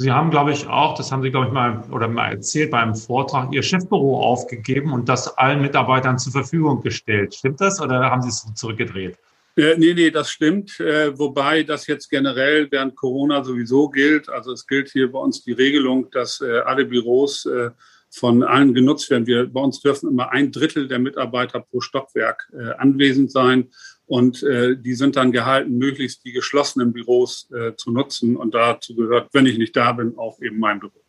Sie 0.00 0.10
haben, 0.10 0.30
glaube 0.30 0.50
ich, 0.52 0.66
auch, 0.66 0.94
das 0.96 1.12
haben 1.12 1.22
Sie, 1.22 1.30
glaube 1.30 1.48
ich, 1.48 1.52
mal 1.52 1.84
oder 1.90 2.08
mal 2.08 2.30
erzählt 2.30 2.70
beim 2.70 2.94
Vortrag, 2.94 3.52
Ihr 3.52 3.62
Chefbüro 3.62 4.18
aufgegeben 4.22 4.94
und 4.94 5.10
das 5.10 5.36
allen 5.36 5.60
Mitarbeitern 5.60 6.18
zur 6.18 6.32
Verfügung 6.32 6.80
gestellt. 6.80 7.34
Stimmt 7.34 7.60
das 7.60 7.82
oder 7.82 8.10
haben 8.10 8.22
Sie 8.22 8.30
es 8.30 8.46
zurückgedreht? 8.54 9.18
Äh, 9.56 9.74
nee, 9.76 9.92
nee, 9.92 10.10
das 10.10 10.30
stimmt. 10.30 10.80
Äh, 10.80 11.18
wobei 11.18 11.64
das 11.64 11.86
jetzt 11.86 12.08
generell 12.08 12.66
während 12.70 12.96
Corona 12.96 13.44
sowieso 13.44 13.90
gilt. 13.90 14.30
Also 14.30 14.52
es 14.52 14.66
gilt 14.66 14.88
hier 14.88 15.12
bei 15.12 15.18
uns 15.18 15.44
die 15.44 15.52
Regelung, 15.52 16.10
dass 16.10 16.40
äh, 16.40 16.60
alle 16.60 16.86
Büros 16.86 17.44
äh, 17.44 17.68
von 18.08 18.42
allen 18.42 18.72
genutzt 18.72 19.10
werden. 19.10 19.26
Wir, 19.26 19.52
bei 19.52 19.60
uns 19.60 19.82
dürfen 19.82 20.08
immer 20.08 20.32
ein 20.32 20.50
Drittel 20.50 20.88
der 20.88 20.98
Mitarbeiter 20.98 21.60
pro 21.60 21.82
Stockwerk 21.82 22.50
äh, 22.54 22.70
anwesend 22.78 23.32
sein. 23.32 23.68
Und 24.10 24.42
äh, 24.42 24.76
die 24.76 24.94
sind 24.94 25.14
dann 25.14 25.30
gehalten, 25.30 25.78
möglichst 25.78 26.24
die 26.24 26.32
geschlossenen 26.32 26.92
Büros 26.92 27.48
äh, 27.52 27.76
zu 27.76 27.92
nutzen. 27.92 28.36
Und 28.36 28.54
dazu 28.54 28.96
gehört, 28.96 29.28
wenn 29.32 29.46
ich 29.46 29.56
nicht 29.56 29.76
da 29.76 29.92
bin, 29.92 30.18
auch 30.18 30.40
eben 30.40 30.58
mein 30.58 30.80
Büro. 30.80 31.00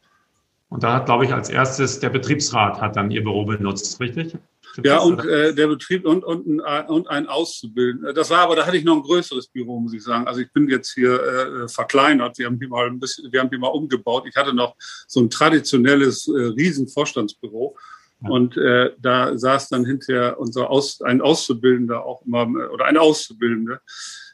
Und 0.69 0.83
da 0.83 0.93
hat, 0.93 1.07
glaube 1.07 1.25
ich, 1.25 1.33
als 1.33 1.49
erstes 1.49 1.99
der 1.99 2.11
Betriebsrat 2.11 2.79
hat 2.79 2.95
dann 2.95 3.09
Ihr 3.09 3.23
Büro 3.23 3.43
benutzt, 3.43 3.99
richtig? 3.99 4.37
Ja, 4.83 4.99
und 4.99 5.25
äh, 5.25 5.55
der 5.55 5.65
Betrieb 5.65 6.05
und, 6.05 6.23
und, 6.23 6.61
und 6.61 7.09
ein 7.09 7.27
Auszubildender. 7.27 8.13
Das 8.13 8.29
war 8.29 8.41
aber, 8.41 8.55
da 8.55 8.67
hatte 8.67 8.77
ich 8.77 8.83
noch 8.83 8.97
ein 8.97 9.01
größeres 9.01 9.47
Büro, 9.47 9.79
muss 9.79 9.93
ich 9.93 10.03
sagen. 10.03 10.27
Also 10.27 10.41
ich 10.41 10.53
bin 10.53 10.69
jetzt 10.69 10.93
hier 10.93 11.19
äh, 11.23 11.67
verkleinert. 11.67 12.37
Wir 12.37 12.45
haben 12.45 12.59
hier 12.59 12.69
mal 12.69 12.85
ein 12.85 12.99
bisschen, 12.99 13.31
wir 13.33 13.39
haben 13.39 13.49
hier 13.49 13.57
mal 13.57 13.69
umgebaut. 13.69 14.25
Ich 14.29 14.35
hatte 14.35 14.53
noch 14.53 14.75
so 15.07 15.21
ein 15.21 15.31
traditionelles 15.31 16.27
äh, 16.27 16.39
Riesenvorstandsbüro. 16.39 17.75
Und 18.29 18.57
äh, 18.57 18.91
da 18.99 19.37
saß 19.37 19.69
dann 19.69 19.85
hinterher 19.85 20.39
unser 20.39 20.69
Aus, 20.69 21.01
ein 21.01 21.21
Auszubildender 21.21 22.05
auch 22.05 22.25
immer, 22.25 22.47
oder 22.71 22.85
eine 22.85 23.01
Auszubildende, 23.01 23.81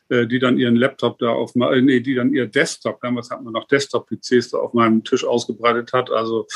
äh, 0.10 0.27
die 0.27 0.39
dann 0.39 0.58
ihren 0.58 0.75
Laptop 0.75 1.20
da 1.20 1.29
auf, 1.29 1.56
äh, 1.56 1.82
nee, 1.82 2.00
die 2.00 2.15
dann 2.15 2.34
ihr 2.34 2.48
Desktop, 2.48 3.00
damals 3.01 3.29
hat 3.29 3.44
man 3.44 3.53
noch 3.53 3.67
Desktop-PCs 3.67 4.51
da 4.51 4.58
auf 4.58 4.74
meinem 4.74 5.03
Tisch 5.03 5.25
ausgebreitet 5.25 5.94
hat. 5.94 6.12
Also 6.12 6.48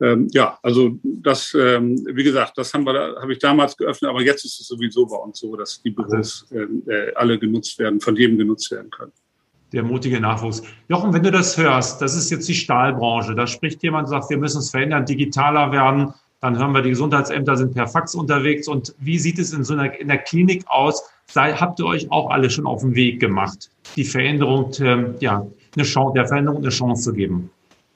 ähm, 0.00 0.28
ja, 0.32 0.58
also 0.62 0.98
das, 1.02 1.54
ähm, 1.54 2.02
wie 2.10 2.24
gesagt, 2.24 2.56
das 2.56 2.72
haben 2.72 2.84
wir, 2.84 2.94
da, 2.94 3.20
habe 3.20 3.32
ich 3.32 3.38
damals 3.38 3.76
geöffnet, 3.76 4.08
aber 4.10 4.22
jetzt 4.22 4.44
ist 4.46 4.58
es 4.58 4.66
sowieso 4.66 5.06
bei 5.06 5.16
uns 5.16 5.40
so, 5.40 5.54
dass 5.56 5.82
die 5.82 5.90
Büros 5.90 6.46
äh, 6.50 6.62
äh, 6.90 7.14
alle 7.14 7.38
genutzt 7.38 7.78
werden, 7.78 8.00
von 8.00 8.16
jedem 8.16 8.38
genutzt 8.38 8.70
werden 8.70 8.90
können 8.90 9.12
der 9.72 9.82
mutige 9.82 10.20
Nachwuchs. 10.20 10.62
Jochen, 10.88 11.12
wenn 11.12 11.22
du 11.22 11.30
das 11.30 11.56
hörst, 11.56 12.02
das 12.02 12.16
ist 12.16 12.30
jetzt 12.30 12.48
die 12.48 12.54
Stahlbranche. 12.54 13.34
Da 13.34 13.46
spricht 13.46 13.82
jemand 13.82 14.06
und 14.06 14.10
sagt, 14.10 14.30
wir 14.30 14.38
müssen 14.38 14.58
uns 14.58 14.70
verändern, 14.70 15.06
digitaler 15.06 15.70
werden. 15.72 16.12
Dann 16.40 16.58
hören 16.58 16.72
wir, 16.72 16.82
die 16.82 16.90
Gesundheitsämter 16.90 17.56
sind 17.56 17.74
per 17.74 17.86
Fax 17.86 18.14
unterwegs. 18.14 18.66
Und 18.66 18.94
wie 18.98 19.18
sieht 19.18 19.38
es 19.38 19.52
in 19.52 19.64
so 19.64 19.74
einer 19.74 19.98
in 19.98 20.08
der 20.08 20.18
Klinik 20.18 20.64
aus? 20.66 21.02
Sei, 21.26 21.52
habt 21.52 21.78
ihr 21.78 21.86
euch 21.86 22.10
auch 22.10 22.30
alle 22.30 22.50
schon 22.50 22.66
auf 22.66 22.80
den 22.80 22.94
Weg 22.94 23.20
gemacht, 23.20 23.70
die 23.94 24.04
Veränderung, 24.04 24.72
ähm, 24.80 25.14
ja, 25.20 25.46
eine 25.76 25.84
Chance, 25.84 26.14
der 26.14 26.26
Veränderung 26.26 26.62
eine 26.62 26.70
Chance 26.70 27.02
zu 27.02 27.12
geben? 27.12 27.50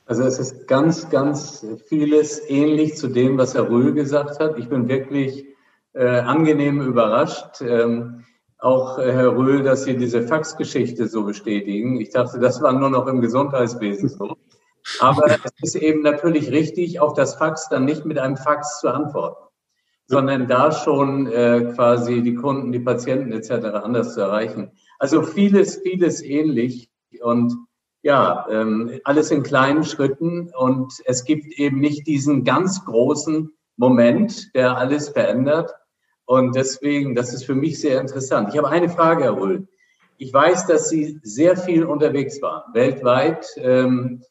Also 0.07 0.23
es 0.23 0.39
ist 0.39 0.69
ganz, 0.69 1.09
ganz 1.09 1.67
vieles 1.89 2.43
ähnlich 2.49 2.95
zu 2.95 3.09
dem, 3.09 3.39
was 3.39 3.55
Herr 3.55 3.69
Röhl 3.71 3.93
gesagt 3.95 4.39
hat. 4.39 4.59
Ich 4.59 4.69
bin 4.69 4.89
wirklich 4.89 5.47
äh, 5.95 6.07
angenehm 6.07 6.83
überrascht. 6.83 7.63
Ähm, 7.63 8.25
auch 8.59 8.99
äh, 8.99 9.13
Herr 9.13 9.37
Röhl, 9.37 9.63
dass 9.63 9.85
Sie 9.85 9.97
diese 9.97 10.23
Faxgeschichte 10.23 11.07
so 11.09 11.25
bestätigen. 11.25 12.01
Ich 12.01 12.11
dachte, 12.11 12.39
das 12.39 12.61
war 12.63 12.73
nur 12.73 12.91
noch 12.91 13.07
im 13.07 13.21
Gesundheitswesen 13.21 14.09
so. 14.09 14.37
Aber 15.01 15.27
es 15.27 15.53
ist 15.63 15.77
eben 15.77 16.03
natürlich 16.03 16.51
richtig, 16.51 17.01
auf 17.01 17.15
das 17.15 17.37
Fax 17.37 17.69
dann 17.69 17.85
nicht 17.85 18.05
mit 18.05 18.19
einem 18.19 18.37
Fax 18.37 18.81
zu 18.81 18.89
antworten, 18.89 19.45
sondern 20.07 20.47
da 20.47 20.73
schon 20.73 21.27
äh, 21.27 21.73
quasi 21.75 22.23
die 22.23 22.35
Kunden, 22.35 22.73
die 22.73 22.81
Patienten 22.81 23.33
etc. 23.33 23.51
anders 23.83 24.15
zu 24.15 24.21
erreichen. 24.21 24.73
Also 24.99 25.23
vieles, 25.23 25.77
vieles 25.77 26.23
ähnlich 26.23 26.91
und 27.23 27.55
ja, 28.03 28.47
ähm, 28.51 29.01
alles 29.05 29.31
in 29.31 29.43
kleinen 29.43 29.83
Schritten 29.83 30.51
und 30.55 30.93
es 31.07 31.25
gibt 31.25 31.59
eben 31.59 31.81
nicht 31.81 32.07
diesen 32.07 32.45
ganz 32.45 32.85
großen 32.85 33.51
Moment, 33.77 34.55
der 34.55 34.77
alles 34.77 35.09
verändert. 35.09 35.75
Und 36.27 36.55
deswegen, 36.55 37.15
das 37.15 37.33
ist 37.33 37.45
für 37.45 37.55
mich 37.55 37.81
sehr 37.81 38.01
interessant. 38.01 38.51
Ich 38.51 38.59
habe 38.59 38.69
eine 38.69 38.89
Frage, 38.89 39.25
Herr 39.25 39.37
Röhl. 39.37 39.69
Ich 40.17 40.33
weiß, 40.33 40.67
dass 40.67 40.89
Sie 40.89 41.19
sehr 41.23 41.57
viel 41.57 41.85
unterwegs 41.85 42.41
waren, 42.41 42.73
weltweit. 42.73 43.47
Ähm, 43.57 44.23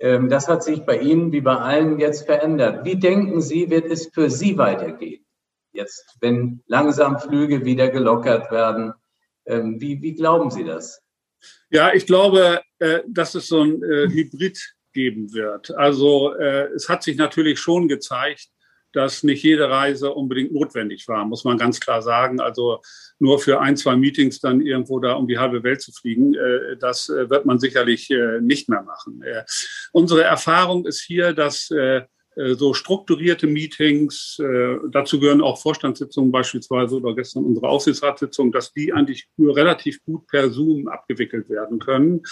das 0.00 0.46
hat 0.46 0.62
sich 0.62 0.82
bei 0.82 0.98
Ihnen 0.98 1.32
wie 1.32 1.40
bei 1.40 1.56
allen 1.56 1.98
jetzt 1.98 2.26
verändert. 2.26 2.84
Wie 2.84 2.96
denken 2.96 3.40
Sie, 3.40 3.68
wird 3.68 3.90
es 3.90 4.06
für 4.06 4.30
Sie 4.30 4.56
weitergehen? 4.56 5.24
Jetzt, 5.72 6.16
wenn 6.20 6.62
langsam 6.66 7.18
Flüge 7.18 7.64
wieder 7.64 7.88
gelockert 7.88 8.50
werden. 8.50 8.94
Ähm, 9.46 9.80
wie, 9.80 10.00
wie 10.02 10.14
glauben 10.14 10.50
Sie 10.50 10.64
das? 10.64 11.02
Ja, 11.70 11.92
ich 11.92 12.06
glaube, 12.06 12.62
äh, 12.78 13.00
dass 13.06 13.34
es 13.34 13.48
so 13.48 13.62
ein 13.62 13.82
äh, 13.82 14.08
Hybrid 14.08 14.74
geben 14.92 15.32
wird. 15.32 15.70
Also 15.72 16.34
äh, 16.34 16.68
es 16.74 16.88
hat 16.88 17.02
sich 17.02 17.16
natürlich 17.16 17.58
schon 17.58 17.88
gezeigt, 17.88 18.48
dass 18.92 19.22
nicht 19.22 19.42
jede 19.42 19.68
Reise 19.68 20.12
unbedingt 20.12 20.52
notwendig 20.52 21.06
war, 21.08 21.24
muss 21.24 21.44
man 21.44 21.58
ganz 21.58 21.80
klar 21.80 22.02
sagen. 22.02 22.40
Also 22.40 22.80
nur 23.18 23.38
für 23.38 23.60
ein, 23.60 23.76
zwei 23.76 23.96
Meetings 23.96 24.40
dann 24.40 24.60
irgendwo 24.60 24.98
da 25.00 25.14
um 25.14 25.26
die 25.26 25.38
halbe 25.38 25.62
Welt 25.62 25.82
zu 25.82 25.92
fliegen, 25.92 26.34
äh, 26.34 26.76
das 26.78 27.08
äh, 27.08 27.28
wird 27.28 27.46
man 27.46 27.58
sicherlich 27.58 28.10
äh, 28.10 28.40
nicht 28.40 28.68
mehr 28.68 28.82
machen. 28.82 29.22
Unsere 29.92 30.22
Erfahrung 30.22 30.86
ist 30.86 31.00
hier, 31.00 31.32
dass 31.32 31.70
so 32.54 32.72
strukturierte 32.72 33.48
Meetings, 33.48 34.40
dazu 34.90 35.18
gehören 35.18 35.40
auch 35.40 35.60
Vorstandssitzungen 35.60 36.30
beispielsweise 36.30 36.96
oder 36.96 37.14
gestern 37.16 37.44
unsere 37.44 37.68
Aufsichtsratssitzung, 37.68 38.52
dass 38.52 38.72
die 38.72 38.92
eigentlich 38.92 39.28
nur 39.36 39.56
relativ 39.56 40.04
gut 40.04 40.26
per 40.28 40.48
Zoom 40.50 40.86
abgewickelt 40.86 41.48
werden 41.48 41.80
können. 41.80 42.22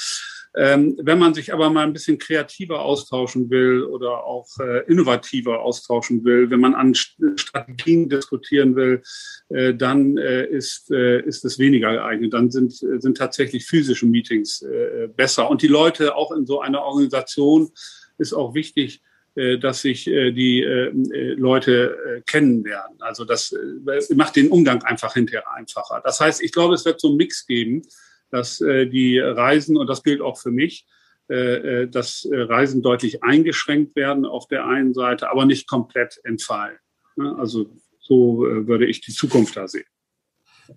Ähm, 0.59 0.97
wenn 1.03 1.19
man 1.19 1.35
sich 1.35 1.53
aber 1.53 1.69
mal 1.69 1.85
ein 1.85 1.93
bisschen 1.93 2.17
kreativer 2.17 2.81
austauschen 2.81 3.51
will 3.51 3.83
oder 3.83 4.25
auch 4.25 4.49
äh, 4.59 4.85
innovativer 4.87 5.61
austauschen 5.61 6.25
will, 6.25 6.49
wenn 6.49 6.61
man 6.61 6.75
an 6.75 6.95
Strategien 6.95 8.09
diskutieren 8.09 8.75
will, 8.75 9.03
äh, 9.51 9.75
dann 9.75 10.17
äh, 10.17 10.47
ist, 10.47 10.91
äh, 10.91 11.21
ist 11.21 11.45
es 11.45 11.59
weniger 11.59 11.93
geeignet. 11.93 12.33
Dann 12.33 12.51
sind, 12.51 12.73
sind 12.73 13.19
tatsächlich 13.19 13.67
physische 13.67 14.07
Meetings 14.07 14.63
äh, 14.63 15.09
besser. 15.15 15.51
Und 15.51 15.61
die 15.61 15.69
Leute 15.69 16.17
auch 16.17 16.33
in 16.33 16.47
so 16.47 16.61
einer 16.61 16.83
Organisation 16.83 17.71
ist 18.17 18.33
auch 18.33 18.55
wichtig, 18.55 19.03
äh, 19.35 19.59
dass 19.59 19.83
sich 19.83 20.07
äh, 20.07 20.33
die 20.33 20.63
äh, 20.63 20.91
Leute 21.35 22.23
kennenlernen. 22.27 22.97
Also 23.01 23.27
das 23.27 23.55
macht 24.15 24.37
den 24.37 24.49
Umgang 24.49 24.83
einfach 24.85 25.13
hinterher 25.13 25.53
einfacher. 25.53 26.01
Das 26.03 26.19
heißt, 26.19 26.43
ich 26.43 26.53
glaube, 26.53 26.75
es 26.75 26.87
wird 26.87 26.99
so 26.99 27.09
einen 27.09 27.19
Mix 27.19 27.47
geben 27.47 27.83
dass 28.31 28.61
äh, 28.61 28.87
die 28.87 29.19
Reisen, 29.19 29.77
und 29.77 29.89
das 29.89 30.03
gilt 30.03 30.21
auch 30.21 30.39
für 30.39 30.51
mich, 30.51 30.87
äh, 31.29 31.83
äh 31.83 31.89
dass 31.89 32.25
äh, 32.25 32.37
Reisen 32.39 32.83
deutlich 32.83 33.23
eingeschränkt 33.23 33.97
werden 33.97 34.25
auf 34.25 34.49
der 34.49 34.67
einen 34.67 34.95
Seite, 34.95 35.31
aber 35.31 35.45
nicht 35.47 35.69
komplett 35.69 36.21
entfallen. 36.25 36.77
Also 37.17 37.71
so 38.01 38.47
äh, 38.47 38.67
würde 38.67 38.87
ich 38.87 39.01
die 39.01 39.13
Zukunft 39.13 39.57
da 39.57 39.69
sehen. 39.69 39.87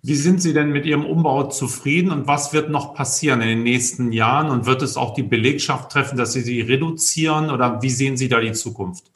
Wie 0.02 0.14
sind 0.14 0.40
Sie 0.40 0.52
denn 0.52 0.70
mit 0.70 0.86
Ihrem 0.86 1.04
Umbau 1.04 1.48
zufrieden 1.48 2.12
und 2.12 2.28
was 2.28 2.52
wird 2.52 2.70
noch 2.70 2.94
passieren 2.94 3.40
in 3.40 3.48
den 3.48 3.62
nächsten 3.64 4.12
Jahren? 4.12 4.50
Und 4.50 4.66
wird 4.66 4.82
es 4.82 4.96
auch 4.96 5.14
die 5.14 5.24
Belegschaft 5.24 5.90
treffen, 5.90 6.16
dass 6.16 6.32
Sie 6.32 6.42
sie 6.42 6.60
reduzieren 6.60 7.50
oder 7.50 7.82
wie 7.82 7.90
sehen 7.90 8.16
Sie 8.16 8.28
da 8.28 8.40
die 8.40 8.52
Zukunft? 8.52 9.10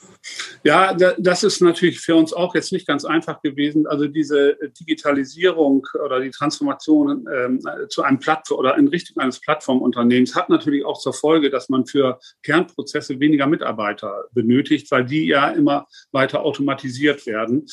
Ja, 0.62 0.94
das 0.94 1.44
ist 1.44 1.60
natürlich 1.60 2.00
für 2.00 2.16
uns 2.16 2.32
auch 2.32 2.54
jetzt 2.54 2.72
nicht 2.72 2.86
ganz 2.86 3.04
einfach 3.04 3.42
gewesen. 3.42 3.86
Also 3.86 4.06
diese 4.06 4.56
Digitalisierung 4.80 5.86
oder 6.02 6.20
die 6.20 6.30
Transformation 6.30 7.26
ähm, 7.32 7.60
zu 7.88 8.02
einem 8.02 8.18
Plattform 8.18 8.58
oder 8.58 8.76
in 8.78 8.88
Richtung 8.88 9.18
eines 9.18 9.40
Plattformunternehmens 9.40 10.34
hat 10.34 10.48
natürlich 10.48 10.84
auch 10.84 10.98
zur 10.98 11.12
Folge, 11.12 11.50
dass 11.50 11.68
man 11.68 11.86
für 11.86 12.18
Kernprozesse 12.42 13.20
weniger 13.20 13.46
Mitarbeiter 13.46 14.24
benötigt, 14.32 14.90
weil 14.90 15.04
die 15.04 15.26
ja 15.26 15.48
immer 15.50 15.86
weiter 16.12 16.42
automatisiert 16.42 17.26
werden. 17.26 17.66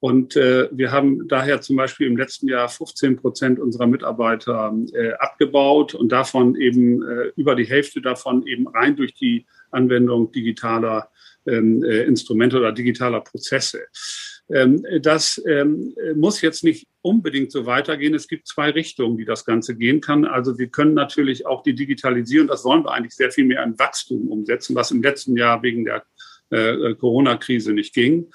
Und 0.00 0.36
äh, 0.36 0.68
wir 0.70 0.92
haben 0.92 1.26
daher 1.28 1.62
zum 1.62 1.76
Beispiel 1.76 2.06
im 2.06 2.18
letzten 2.18 2.46
Jahr 2.48 2.68
15 2.68 3.16
Prozent 3.16 3.58
unserer 3.58 3.86
Mitarbeiter 3.86 4.74
äh, 4.92 5.12
abgebaut 5.14 5.94
und 5.94 6.12
davon 6.12 6.56
eben 6.56 7.02
äh, 7.02 7.32
über 7.36 7.54
die 7.54 7.64
Hälfte 7.64 8.02
davon 8.02 8.46
eben 8.46 8.68
rein 8.68 8.96
durch 8.96 9.14
die 9.14 9.46
Anwendung 9.70 10.30
digitaler 10.30 11.08
äh, 11.08 11.14
Instrumente 11.46 12.58
oder 12.58 12.72
digitaler 12.72 13.20
Prozesse. 13.20 13.80
Ähm, 14.50 14.84
das 15.00 15.42
ähm, 15.48 15.94
muss 16.16 16.42
jetzt 16.42 16.64
nicht 16.64 16.86
unbedingt 17.00 17.50
so 17.50 17.66
weitergehen. 17.66 18.14
Es 18.14 18.28
gibt 18.28 18.46
zwei 18.46 18.70
Richtungen, 18.70 19.16
die 19.16 19.24
das 19.24 19.44
Ganze 19.44 19.74
gehen 19.74 20.00
kann. 20.00 20.24
Also 20.24 20.58
wir 20.58 20.68
können 20.68 20.94
natürlich 20.94 21.46
auch 21.46 21.62
die 21.62 21.74
Digitalisierung, 21.74 22.48
das 22.48 22.64
wollen 22.64 22.84
wir 22.84 22.92
eigentlich 22.92 23.14
sehr 23.14 23.30
viel 23.30 23.44
mehr 23.44 23.62
in 23.64 23.78
Wachstum 23.78 24.28
umsetzen, 24.28 24.74
was 24.76 24.90
im 24.90 25.02
letzten 25.02 25.36
Jahr 25.36 25.62
wegen 25.62 25.84
der 25.84 26.04
äh, 26.50 26.94
Corona-Krise 26.94 27.72
nicht 27.72 27.94
ging. 27.94 28.30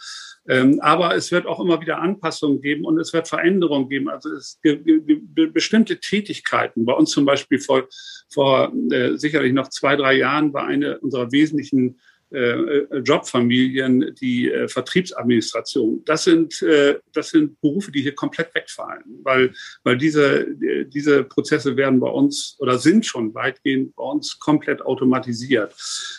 Ähm, 0.47 0.79
aber 0.81 1.15
es 1.15 1.31
wird 1.31 1.45
auch 1.45 1.59
immer 1.59 1.79
wieder 1.79 2.01
Anpassungen 2.01 2.59
geben 2.59 2.85
und 2.85 2.97
es 2.97 3.13
wird 3.13 3.27
Veränderungen 3.27 3.87
geben. 3.87 4.09
Also 4.09 4.33
es 4.33 4.59
bestimmte 4.63 5.99
Tätigkeiten. 5.99 6.85
Bei 6.85 6.93
uns 6.93 7.11
zum 7.11 7.25
Beispiel 7.25 7.59
vor, 7.59 7.87
vor 8.29 8.73
äh, 8.89 9.15
sicherlich 9.15 9.53
noch 9.53 9.67
zwei, 9.69 9.95
drei 9.95 10.13
Jahren 10.13 10.51
war 10.53 10.65
eine 10.65 10.99
unserer 10.99 11.31
wesentlichen 11.31 11.89
äh, 11.89 12.18
Jobfamilien 12.31 14.13
die 14.19 14.51
äh, 14.51 14.67
Vertriebsadministration. 14.67 16.03
Das 16.05 16.24
sind, 16.24 16.62
äh, 16.62 17.00
das 17.13 17.29
sind 17.29 17.59
Berufe, 17.62 17.91
die 17.91 18.01
hier 18.01 18.15
komplett 18.15 18.53
wegfallen, 18.53 19.03
weil, 19.24 19.53
weil 19.83 19.98
diese, 19.98 20.48
diese 20.88 21.24
Prozesse 21.24 21.75
werden 21.75 22.00
bei 22.00 22.09
uns 22.09 22.55
oder 22.59 22.77
sind 22.77 23.05
schon 23.05 23.33
weitgehend 23.33 23.95
bei 23.95 24.03
uns 24.03 24.39
komplett 24.39 24.81
automatisiert. 24.81 25.75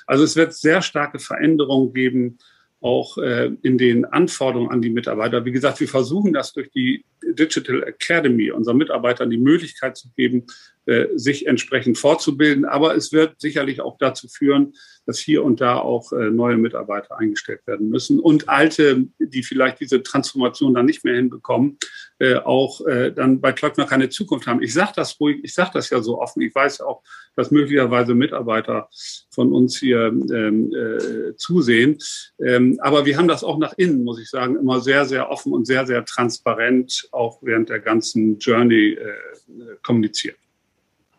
Also 0.07 0.25
es 0.25 0.37
wird 0.37 0.55
sehr 0.55 0.83
starke 0.83 1.19
Veränderungen 1.19 1.93
geben 1.93 2.39
auch 2.81 3.19
äh, 3.19 3.51
in 3.63 3.77
den 3.77 4.05
Anforderungen 4.07 4.71
an 4.71 4.81
die 4.81 4.91
Mitarbeiter. 4.91 5.45
Wie 5.45 5.53
gesagt, 5.53 5.81
wir 5.81 5.89
versuchen 5.89 6.33
das 6.33 6.53
durch 6.53 6.71
die 6.71 7.05
Digital 7.23 7.83
Academy 7.83 8.51
unseren 8.51 8.79
Mitarbeitern 8.79 9.29
die 9.29 9.39
Möglichkeit 9.39 9.97
zu 9.99 10.09
geben, 10.17 10.47
äh, 10.87 11.07
sich 11.15 11.47
entsprechend 11.47 11.99
fortzubilden. 11.99 12.65
Aber 12.65 12.97
es 12.97 13.13
wird 13.13 13.39
sicherlich 13.39 13.83
auch 13.83 13.99
dazu 13.99 14.29
führen, 14.29 14.73
dass 15.11 15.19
hier 15.19 15.43
und 15.43 15.61
da 15.61 15.77
auch 15.77 16.13
äh, 16.13 16.31
neue 16.31 16.57
Mitarbeiter 16.57 17.19
eingestellt 17.19 17.67
werden 17.67 17.89
müssen 17.89 18.21
und 18.21 18.49
alte, 18.49 19.09
die 19.19 19.43
vielleicht 19.43 19.81
diese 19.81 20.05
Transformation 20.05 20.73
dann 20.73 20.87
nicht 20.87 21.05
mehr 21.05 21.17
hinbekommen, 21.17 21.79
äh, 22.21 22.37
auch 22.37 22.87
äh, 22.87 23.11
dann 23.11 23.41
bei 23.41 23.51
Klöckner 23.51 23.87
keine 23.87 24.09
Zukunft 24.09 24.47
haben. 24.47 24.63
Ich 24.63 24.73
sage 24.73 24.93
das 24.95 25.19
ruhig, 25.19 25.41
ich 25.43 25.53
sage 25.53 25.73
das 25.75 25.91
ja 25.91 26.01
so 26.01 26.21
offen. 26.21 26.43
Ich 26.43 26.55
weiß 26.55 26.81
auch, 26.83 27.03
dass 27.35 27.51
möglicherweise 27.51 28.15
Mitarbeiter 28.15 28.89
von 29.31 29.53
uns 29.53 29.79
hier 29.79 30.07
ähm, 30.07 30.73
äh, 30.73 31.35
zusehen. 31.35 31.99
Ähm, 32.39 32.79
aber 32.81 33.05
wir 33.05 33.19
haben 33.19 33.27
das 33.27 33.43
auch 33.43 33.59
nach 33.59 33.75
innen, 33.77 34.05
muss 34.05 34.21
ich 34.21 34.31
sagen, 34.31 34.55
immer 34.55 34.81
sehr, 34.81 35.07
sehr 35.07 35.29
offen 35.29 35.53
und 35.53 35.67
sehr, 35.67 35.89
sehr 35.89 36.05
transparent 36.05 37.09
auch 37.11 37.41
während 37.43 37.69
der 37.69 37.81
ganzen 37.81 38.39
Journey 38.39 38.93
äh, 38.93 39.77
kommuniziert. 39.83 40.37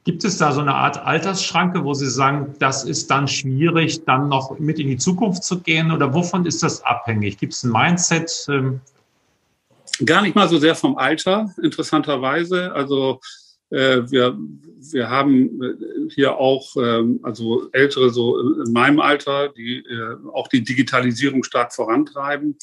Gibt 0.03 0.24
es 0.24 0.38
da 0.38 0.51
so 0.51 0.62
eine 0.62 0.74
Art 0.74 1.05
Altersschranke, 1.05 1.84
wo 1.84 1.93
Sie 1.93 2.10
sagen, 2.10 2.55
das 2.58 2.84
ist 2.84 3.12
dann 3.12 3.27
schwierig, 3.27 4.03
dann 4.05 4.29
noch 4.29 4.58
mit 4.58 4.79
in 4.79 4.88
die 4.88 4.98
Zukunft 4.98 5.43
zu 5.43 5.60
gehen? 5.60 5.91
Oder 5.91 6.12
wovon 6.13 6.46
ist 6.46 6.63
das 6.63 6.84
abhängig? 6.84 7.38
Gibt 7.38 7.53
es 7.53 7.63
ein 7.63 7.72
Mindset? 7.72 8.48
Ähm? 8.50 8.81
Gar 10.03 10.24
nicht 10.24 10.36
mal 10.36 10.50
so 10.50 10.58
sehr 10.58 10.74
vom 10.74 10.98
Alter, 10.98 11.53
interessanterweise. 11.62 12.74
Also 12.74 13.20
äh, 13.70 14.01
wir, 14.10 14.38
wir 14.91 15.10
haben 15.10 15.62
äh, 15.62 16.10
hier 16.10 16.36
auch 16.36 16.75
ähm, 16.77 17.20
also 17.22 17.70
Ältere 17.72 18.10
so 18.10 18.39
in 18.63 18.74
meinem 18.74 19.00
Alter, 19.00 19.50
die 19.50 19.77
äh, 19.77 20.17
auch 20.34 20.48
die 20.48 20.63
Digitalisierung 20.63 21.44
stark 21.44 21.74
vorantreiben. 21.74 22.57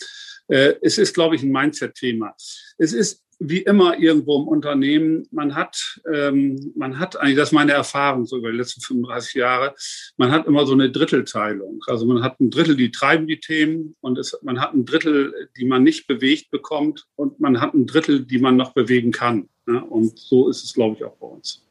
Äh, 0.48 0.74
es 0.82 0.98
ist, 0.98 1.14
glaube 1.14 1.36
ich, 1.36 1.42
ein 1.44 1.52
Mindset-Thema. 1.52 2.34
Es 2.78 2.92
ist 2.92 3.22
wie 3.40 3.58
immer 3.58 3.98
irgendwo 3.98 4.40
im 4.40 4.48
Unternehmen, 4.48 5.26
man 5.30 5.54
hat, 5.54 6.00
ähm, 6.12 6.72
man 6.76 6.98
hat 6.98 7.16
eigentlich, 7.16 7.36
das 7.36 7.50
ist 7.50 7.52
meine 7.52 7.72
Erfahrung 7.72 8.26
so 8.26 8.38
über 8.38 8.50
die 8.50 8.56
letzten 8.56 8.80
35 8.80 9.34
Jahre, 9.34 9.74
man 10.16 10.32
hat 10.32 10.46
immer 10.46 10.66
so 10.66 10.72
eine 10.72 10.90
Drittelteilung. 10.90 11.80
Also 11.86 12.04
man 12.06 12.22
hat 12.22 12.40
ein 12.40 12.50
Drittel, 12.50 12.76
die 12.76 12.90
treiben 12.90 13.26
die 13.26 13.38
Themen 13.38 13.94
und 14.00 14.18
es, 14.18 14.36
man 14.42 14.60
hat 14.60 14.74
ein 14.74 14.84
Drittel, 14.84 15.48
die 15.56 15.66
man 15.66 15.84
nicht 15.84 16.08
bewegt 16.08 16.50
bekommt 16.50 17.06
und 17.14 17.38
man 17.38 17.60
hat 17.60 17.74
ein 17.74 17.86
Drittel, 17.86 18.24
die 18.24 18.38
man 18.38 18.56
noch 18.56 18.72
bewegen 18.72 19.12
kann. 19.12 19.48
Ja? 19.68 19.78
Und 19.78 20.18
so 20.18 20.48
ist 20.48 20.64
es, 20.64 20.74
glaube 20.74 20.96
ich, 20.96 21.04
auch 21.04 21.16
bei 21.16 21.28
uns. 21.28 21.64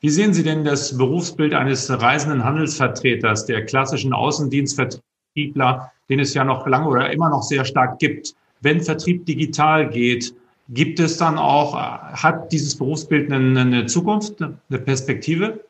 Wie 0.00 0.10
sehen 0.10 0.34
Sie 0.34 0.42
denn 0.42 0.64
das 0.64 0.96
Berufsbild 0.96 1.54
eines 1.54 1.90
reisenden 1.90 2.44
Handelsvertreters, 2.44 3.46
der 3.46 3.64
klassischen 3.64 4.12
Außendienstvertriebler, 4.12 5.92
den 6.08 6.20
es 6.20 6.34
ja 6.34 6.44
noch 6.44 6.66
lange 6.66 6.88
oder 6.88 7.10
immer 7.10 7.30
noch 7.30 7.42
sehr 7.42 7.64
stark 7.64 7.98
gibt? 7.98 8.34
Wenn 8.60 8.80
Vertrieb 8.80 9.24
digital 9.26 9.88
geht, 9.88 10.34
Gibt 10.68 10.98
es 10.98 11.18
dann 11.18 11.36
auch, 11.36 11.74
hat 11.74 12.50
dieses 12.50 12.76
Berufsbild 12.76 13.30
eine, 13.30 13.86
Zukunft, 13.86 14.40
eine 14.40 14.78
Perspektive? 14.78 15.64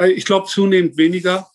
Äh, 0.00 0.12
ich 0.12 0.24
glaube 0.24 0.46
zunehmend 0.46 0.96
weniger. 0.96 1.48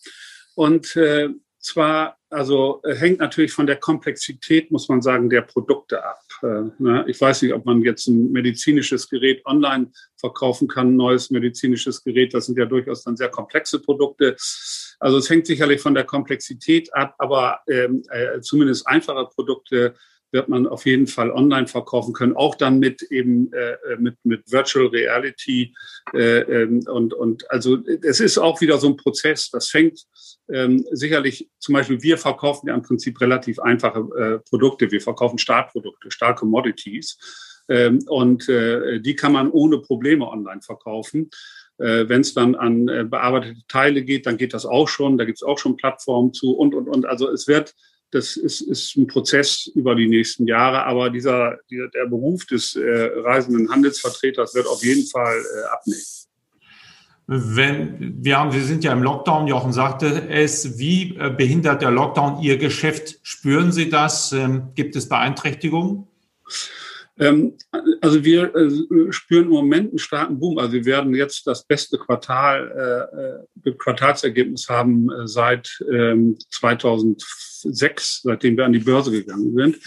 Und 0.54 0.96
äh, 0.96 1.28
zwar, 1.58 2.16
also 2.30 2.80
äh, 2.84 2.94
hängt 2.94 3.18
natürlich 3.18 3.52
von 3.52 3.66
der 3.66 3.76
Komplexität, 3.76 4.70
muss 4.70 4.88
man 4.88 5.02
sagen, 5.02 5.28
der 5.28 5.42
Produkte 5.42 6.02
ab. 6.02 6.22
Äh, 6.42 6.70
ne? 6.78 7.04
Ich 7.08 7.20
weiß 7.20 7.42
nicht, 7.42 7.52
ob 7.52 7.66
man 7.66 7.82
jetzt 7.82 8.06
ein 8.06 8.30
medizinisches 8.30 9.08
Gerät 9.08 9.44
online 9.46 9.90
verkaufen 10.16 10.68
kann, 10.68 10.92
ein 10.92 10.96
neues 10.96 11.30
medizinisches 11.30 12.02
Gerät. 12.04 12.34
Das 12.34 12.46
sind 12.46 12.56
ja 12.56 12.66
durchaus 12.66 13.02
dann 13.02 13.16
sehr 13.16 13.28
komplexe 13.28 13.80
Produkte. 13.80 14.36
Also 15.00 15.18
es 15.18 15.28
hängt 15.28 15.46
sicherlich 15.46 15.80
von 15.80 15.94
der 15.94 16.04
Komplexität 16.04 16.94
ab, 16.94 17.16
aber 17.18 17.60
ähm, 17.68 18.02
äh, 18.10 18.40
zumindest 18.40 18.86
einfache 18.86 19.26
Produkte 19.34 19.94
wird 20.32 20.48
man 20.48 20.66
auf 20.66 20.86
jeden 20.86 21.06
Fall 21.06 21.30
online 21.30 21.66
verkaufen 21.66 22.12
können, 22.12 22.36
auch 22.36 22.54
dann 22.54 22.78
mit 22.78 23.02
eben 23.02 23.52
äh, 23.52 23.76
mit, 23.98 24.16
mit 24.24 24.50
Virtual 24.50 24.86
Reality. 24.86 25.74
Äh, 26.14 26.40
ähm, 26.40 26.84
und, 26.86 27.14
und 27.14 27.50
also 27.50 27.78
es 28.02 28.20
ist 28.20 28.38
auch 28.38 28.60
wieder 28.60 28.78
so 28.78 28.88
ein 28.88 28.96
Prozess. 28.96 29.50
Das 29.50 29.68
fängt 29.68 30.00
ähm, 30.52 30.84
sicherlich, 30.92 31.48
zum 31.58 31.74
Beispiel 31.74 32.02
wir 32.02 32.18
verkaufen 32.18 32.68
ja 32.68 32.74
im 32.74 32.82
Prinzip 32.82 33.20
relativ 33.20 33.58
einfache 33.58 34.00
äh, 34.16 34.38
Produkte. 34.48 34.90
Wir 34.90 35.00
verkaufen 35.00 35.38
Stahlprodukte, 35.38 36.10
Stahlcommodities. 36.10 37.18
Ähm, 37.68 38.04
und 38.06 38.48
äh, 38.48 39.00
die 39.00 39.16
kann 39.16 39.32
man 39.32 39.50
ohne 39.50 39.78
Probleme 39.78 40.28
online 40.28 40.62
verkaufen. 40.62 41.30
Äh, 41.78 42.08
Wenn 42.08 42.20
es 42.20 42.34
dann 42.34 42.54
an 42.54 42.88
äh, 42.88 43.04
bearbeitete 43.04 43.60
Teile 43.68 44.02
geht, 44.02 44.26
dann 44.26 44.36
geht 44.36 44.54
das 44.54 44.66
auch 44.66 44.88
schon. 44.88 45.18
Da 45.18 45.24
gibt 45.24 45.38
es 45.38 45.42
auch 45.42 45.58
schon 45.58 45.76
Plattformen 45.76 46.32
zu 46.32 46.56
und, 46.56 46.74
und, 46.74 46.88
und. 46.88 47.06
Also 47.06 47.30
es 47.30 47.48
wird 47.48 47.74
das 48.10 48.36
ist, 48.36 48.60
ist 48.60 48.96
ein 48.96 49.06
Prozess 49.06 49.70
über 49.74 49.94
die 49.94 50.08
nächsten 50.08 50.46
Jahre, 50.46 50.84
aber 50.84 51.10
dieser, 51.10 51.58
dieser 51.70 51.88
der 51.88 52.06
Beruf 52.06 52.46
des 52.46 52.76
äh, 52.76 53.10
reisenden 53.16 53.70
Handelsvertreters 53.70 54.54
wird 54.54 54.66
auf 54.66 54.82
jeden 54.84 55.06
Fall 55.06 55.36
äh, 55.36 55.66
abnehmen. 55.72 56.02
Wenn 57.28 58.24
wir 58.24 58.38
haben, 58.38 58.52
wir 58.52 58.62
sind 58.62 58.84
ja 58.84 58.92
im 58.92 59.02
Lockdown, 59.02 59.48
Jochen 59.48 59.72
sagte 59.72 60.28
es, 60.28 60.78
wie 60.78 61.16
äh, 61.18 61.34
behindert 61.36 61.82
der 61.82 61.90
Lockdown 61.90 62.40
Ihr 62.40 62.56
Geschäft? 62.56 63.18
Spüren 63.22 63.72
Sie 63.72 63.90
das? 63.90 64.30
Ähm, 64.30 64.68
gibt 64.76 64.94
es 64.94 65.08
Beeinträchtigungen? 65.08 66.06
Ähm, 67.18 67.56
also 68.00 68.24
wir 68.24 68.54
äh, 68.54 69.12
spüren 69.12 69.44
im 69.44 69.50
Moment 69.50 69.90
einen 69.90 69.98
starken 69.98 70.38
Boom. 70.38 70.58
Also 70.58 70.72
wir 70.72 70.84
werden 70.84 71.14
jetzt 71.14 71.46
das 71.46 71.64
beste 71.64 71.98
Quartal, 71.98 73.46
äh, 73.64 73.68
äh 73.68 73.72
Quartalsergebnis 73.72 74.68
haben 74.68 75.10
äh, 75.10 75.26
seit 75.26 75.82
ähm, 75.90 76.36
2006, 76.50 78.22
seitdem 78.22 78.56
wir 78.56 78.64
an 78.64 78.72
die 78.72 78.80
Börse 78.80 79.10
gegangen 79.10 79.54
sind. 79.54 79.78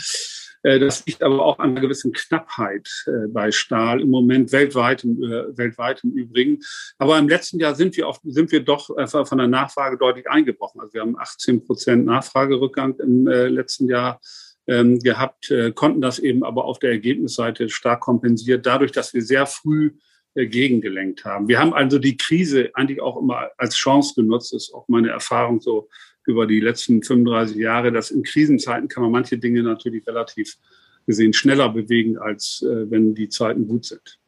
Das 0.61 1.05
liegt 1.05 1.23
aber 1.23 1.41
auch 1.45 1.57
an 1.59 1.69
einer 1.69 1.79
gewissen 1.79 2.11
Knappheit 2.11 2.89
bei 3.29 3.49
Stahl 3.49 4.01
im 4.01 4.09
Moment 4.09 4.51
weltweit, 4.51 5.05
weltweit 5.05 6.03
im 6.03 6.11
Übrigen. 6.11 6.59
Aber 6.97 7.17
im 7.17 7.29
letzten 7.29 7.61
Jahr 7.61 7.75
sind 7.75 7.95
wir, 7.95 8.09
oft, 8.09 8.19
sind 8.25 8.51
wir 8.51 8.59
doch 8.59 8.87
von 9.07 9.37
der 9.37 9.47
Nachfrage 9.47 9.97
deutlich 9.97 10.29
eingebrochen. 10.29 10.81
Also 10.81 10.95
wir 10.95 10.99
haben 10.99 11.17
18 11.17 11.63
Prozent 11.63 12.05
Nachfragerückgang 12.05 12.99
im 12.99 13.25
letzten 13.25 13.87
Jahr 13.87 14.19
ähm, 14.69 14.99
gehabt, 14.99 15.49
äh, 15.49 15.71
konnten 15.71 15.99
das 15.99 16.19
eben 16.19 16.43
aber 16.43 16.65
auf 16.65 16.77
der 16.77 16.91
Ergebnisseite 16.91 17.69
stark 17.69 18.01
kompensiert, 18.01 18.67
dadurch, 18.67 18.91
dass 18.91 19.15
wir 19.15 19.23
sehr 19.23 19.47
früh 19.47 19.95
äh, 20.35 20.45
gegengelenkt 20.45 21.25
haben. 21.25 21.47
Wir 21.47 21.59
haben 21.59 21.73
also 21.73 21.97
die 21.97 22.17
Krise 22.17 22.69
eigentlich 22.75 23.01
auch 23.01 23.17
immer 23.17 23.49
als 23.57 23.75
Chance 23.75 24.13
genutzt, 24.15 24.53
das 24.53 24.67
ist 24.67 24.73
auch 24.73 24.87
meine 24.87 25.09
Erfahrung 25.09 25.59
so 25.59 25.89
über 26.27 26.45
die 26.45 26.59
letzten 26.59 27.01
35 27.01 27.57
Jahre, 27.57 27.91
dass 27.91 28.11
in 28.11 28.21
Krisenzeiten 28.21 28.87
kann 28.87 29.01
man 29.01 29.11
manche 29.11 29.39
Dinge 29.39 29.63
natürlich 29.63 30.05
relativ 30.05 30.57
gesehen 31.07 31.33
schneller 31.33 31.69
bewegen, 31.69 32.19
als 32.19 32.61
äh, 32.61 32.91
wenn 32.91 33.15
die 33.15 33.29
Zeiten 33.29 33.67
gut 33.67 33.85
sind. 33.85 34.19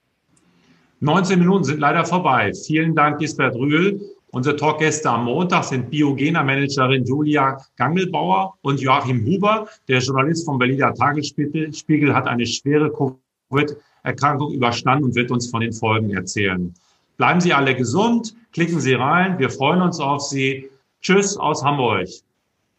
19 1.01 1.37
Minuten 1.37 1.65
sind 1.65 1.79
leider 1.79 2.03
vorbei. 2.03 2.51
Vielen 2.65 2.95
Dank, 2.95 3.19
Gisbert 3.19 3.55
Rühl. 3.55 4.01
Unsere 4.33 4.55
Talkgäste 4.55 5.09
am 5.09 5.25
Montag 5.25 5.65
sind 5.65 5.89
Biogener-Managerin 5.89 7.03
Julia 7.03 7.57
Gangelbauer 7.75 8.53
und 8.61 8.79
Joachim 8.79 9.25
Huber. 9.25 9.67
Der 9.89 9.99
Journalist 9.99 10.45
vom 10.45 10.57
Berliner 10.57 10.93
Tagesspiegel 10.93 12.15
hat 12.15 12.27
eine 12.27 12.45
schwere 12.45 12.89
Covid-Erkrankung 12.93 14.53
überstanden 14.53 15.03
und 15.03 15.15
wird 15.15 15.31
uns 15.31 15.49
von 15.49 15.59
den 15.59 15.73
Folgen 15.73 16.11
erzählen. 16.11 16.73
Bleiben 17.17 17.41
Sie 17.41 17.51
alle 17.51 17.75
gesund, 17.75 18.33
klicken 18.53 18.79
Sie 18.79 18.93
rein. 18.93 19.37
Wir 19.37 19.49
freuen 19.49 19.81
uns 19.81 19.99
auf 19.99 20.21
Sie. 20.21 20.69
Tschüss 21.01 21.35
aus 21.35 21.61
Hamburg. 21.61 22.07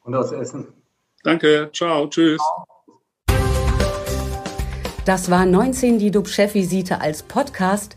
Und 0.05 0.15
aus 0.15 0.33
Essen. 0.33 0.69
Danke. 1.23 1.69
Ciao. 1.75 2.07
Tschüss. 2.07 2.41
Das 5.05 5.31
war 5.31 5.45
19 5.45 5.99
die 5.99 6.11
DUB-Chefvisite 6.11 7.01
als 7.01 7.23
Podcast. 7.25 7.97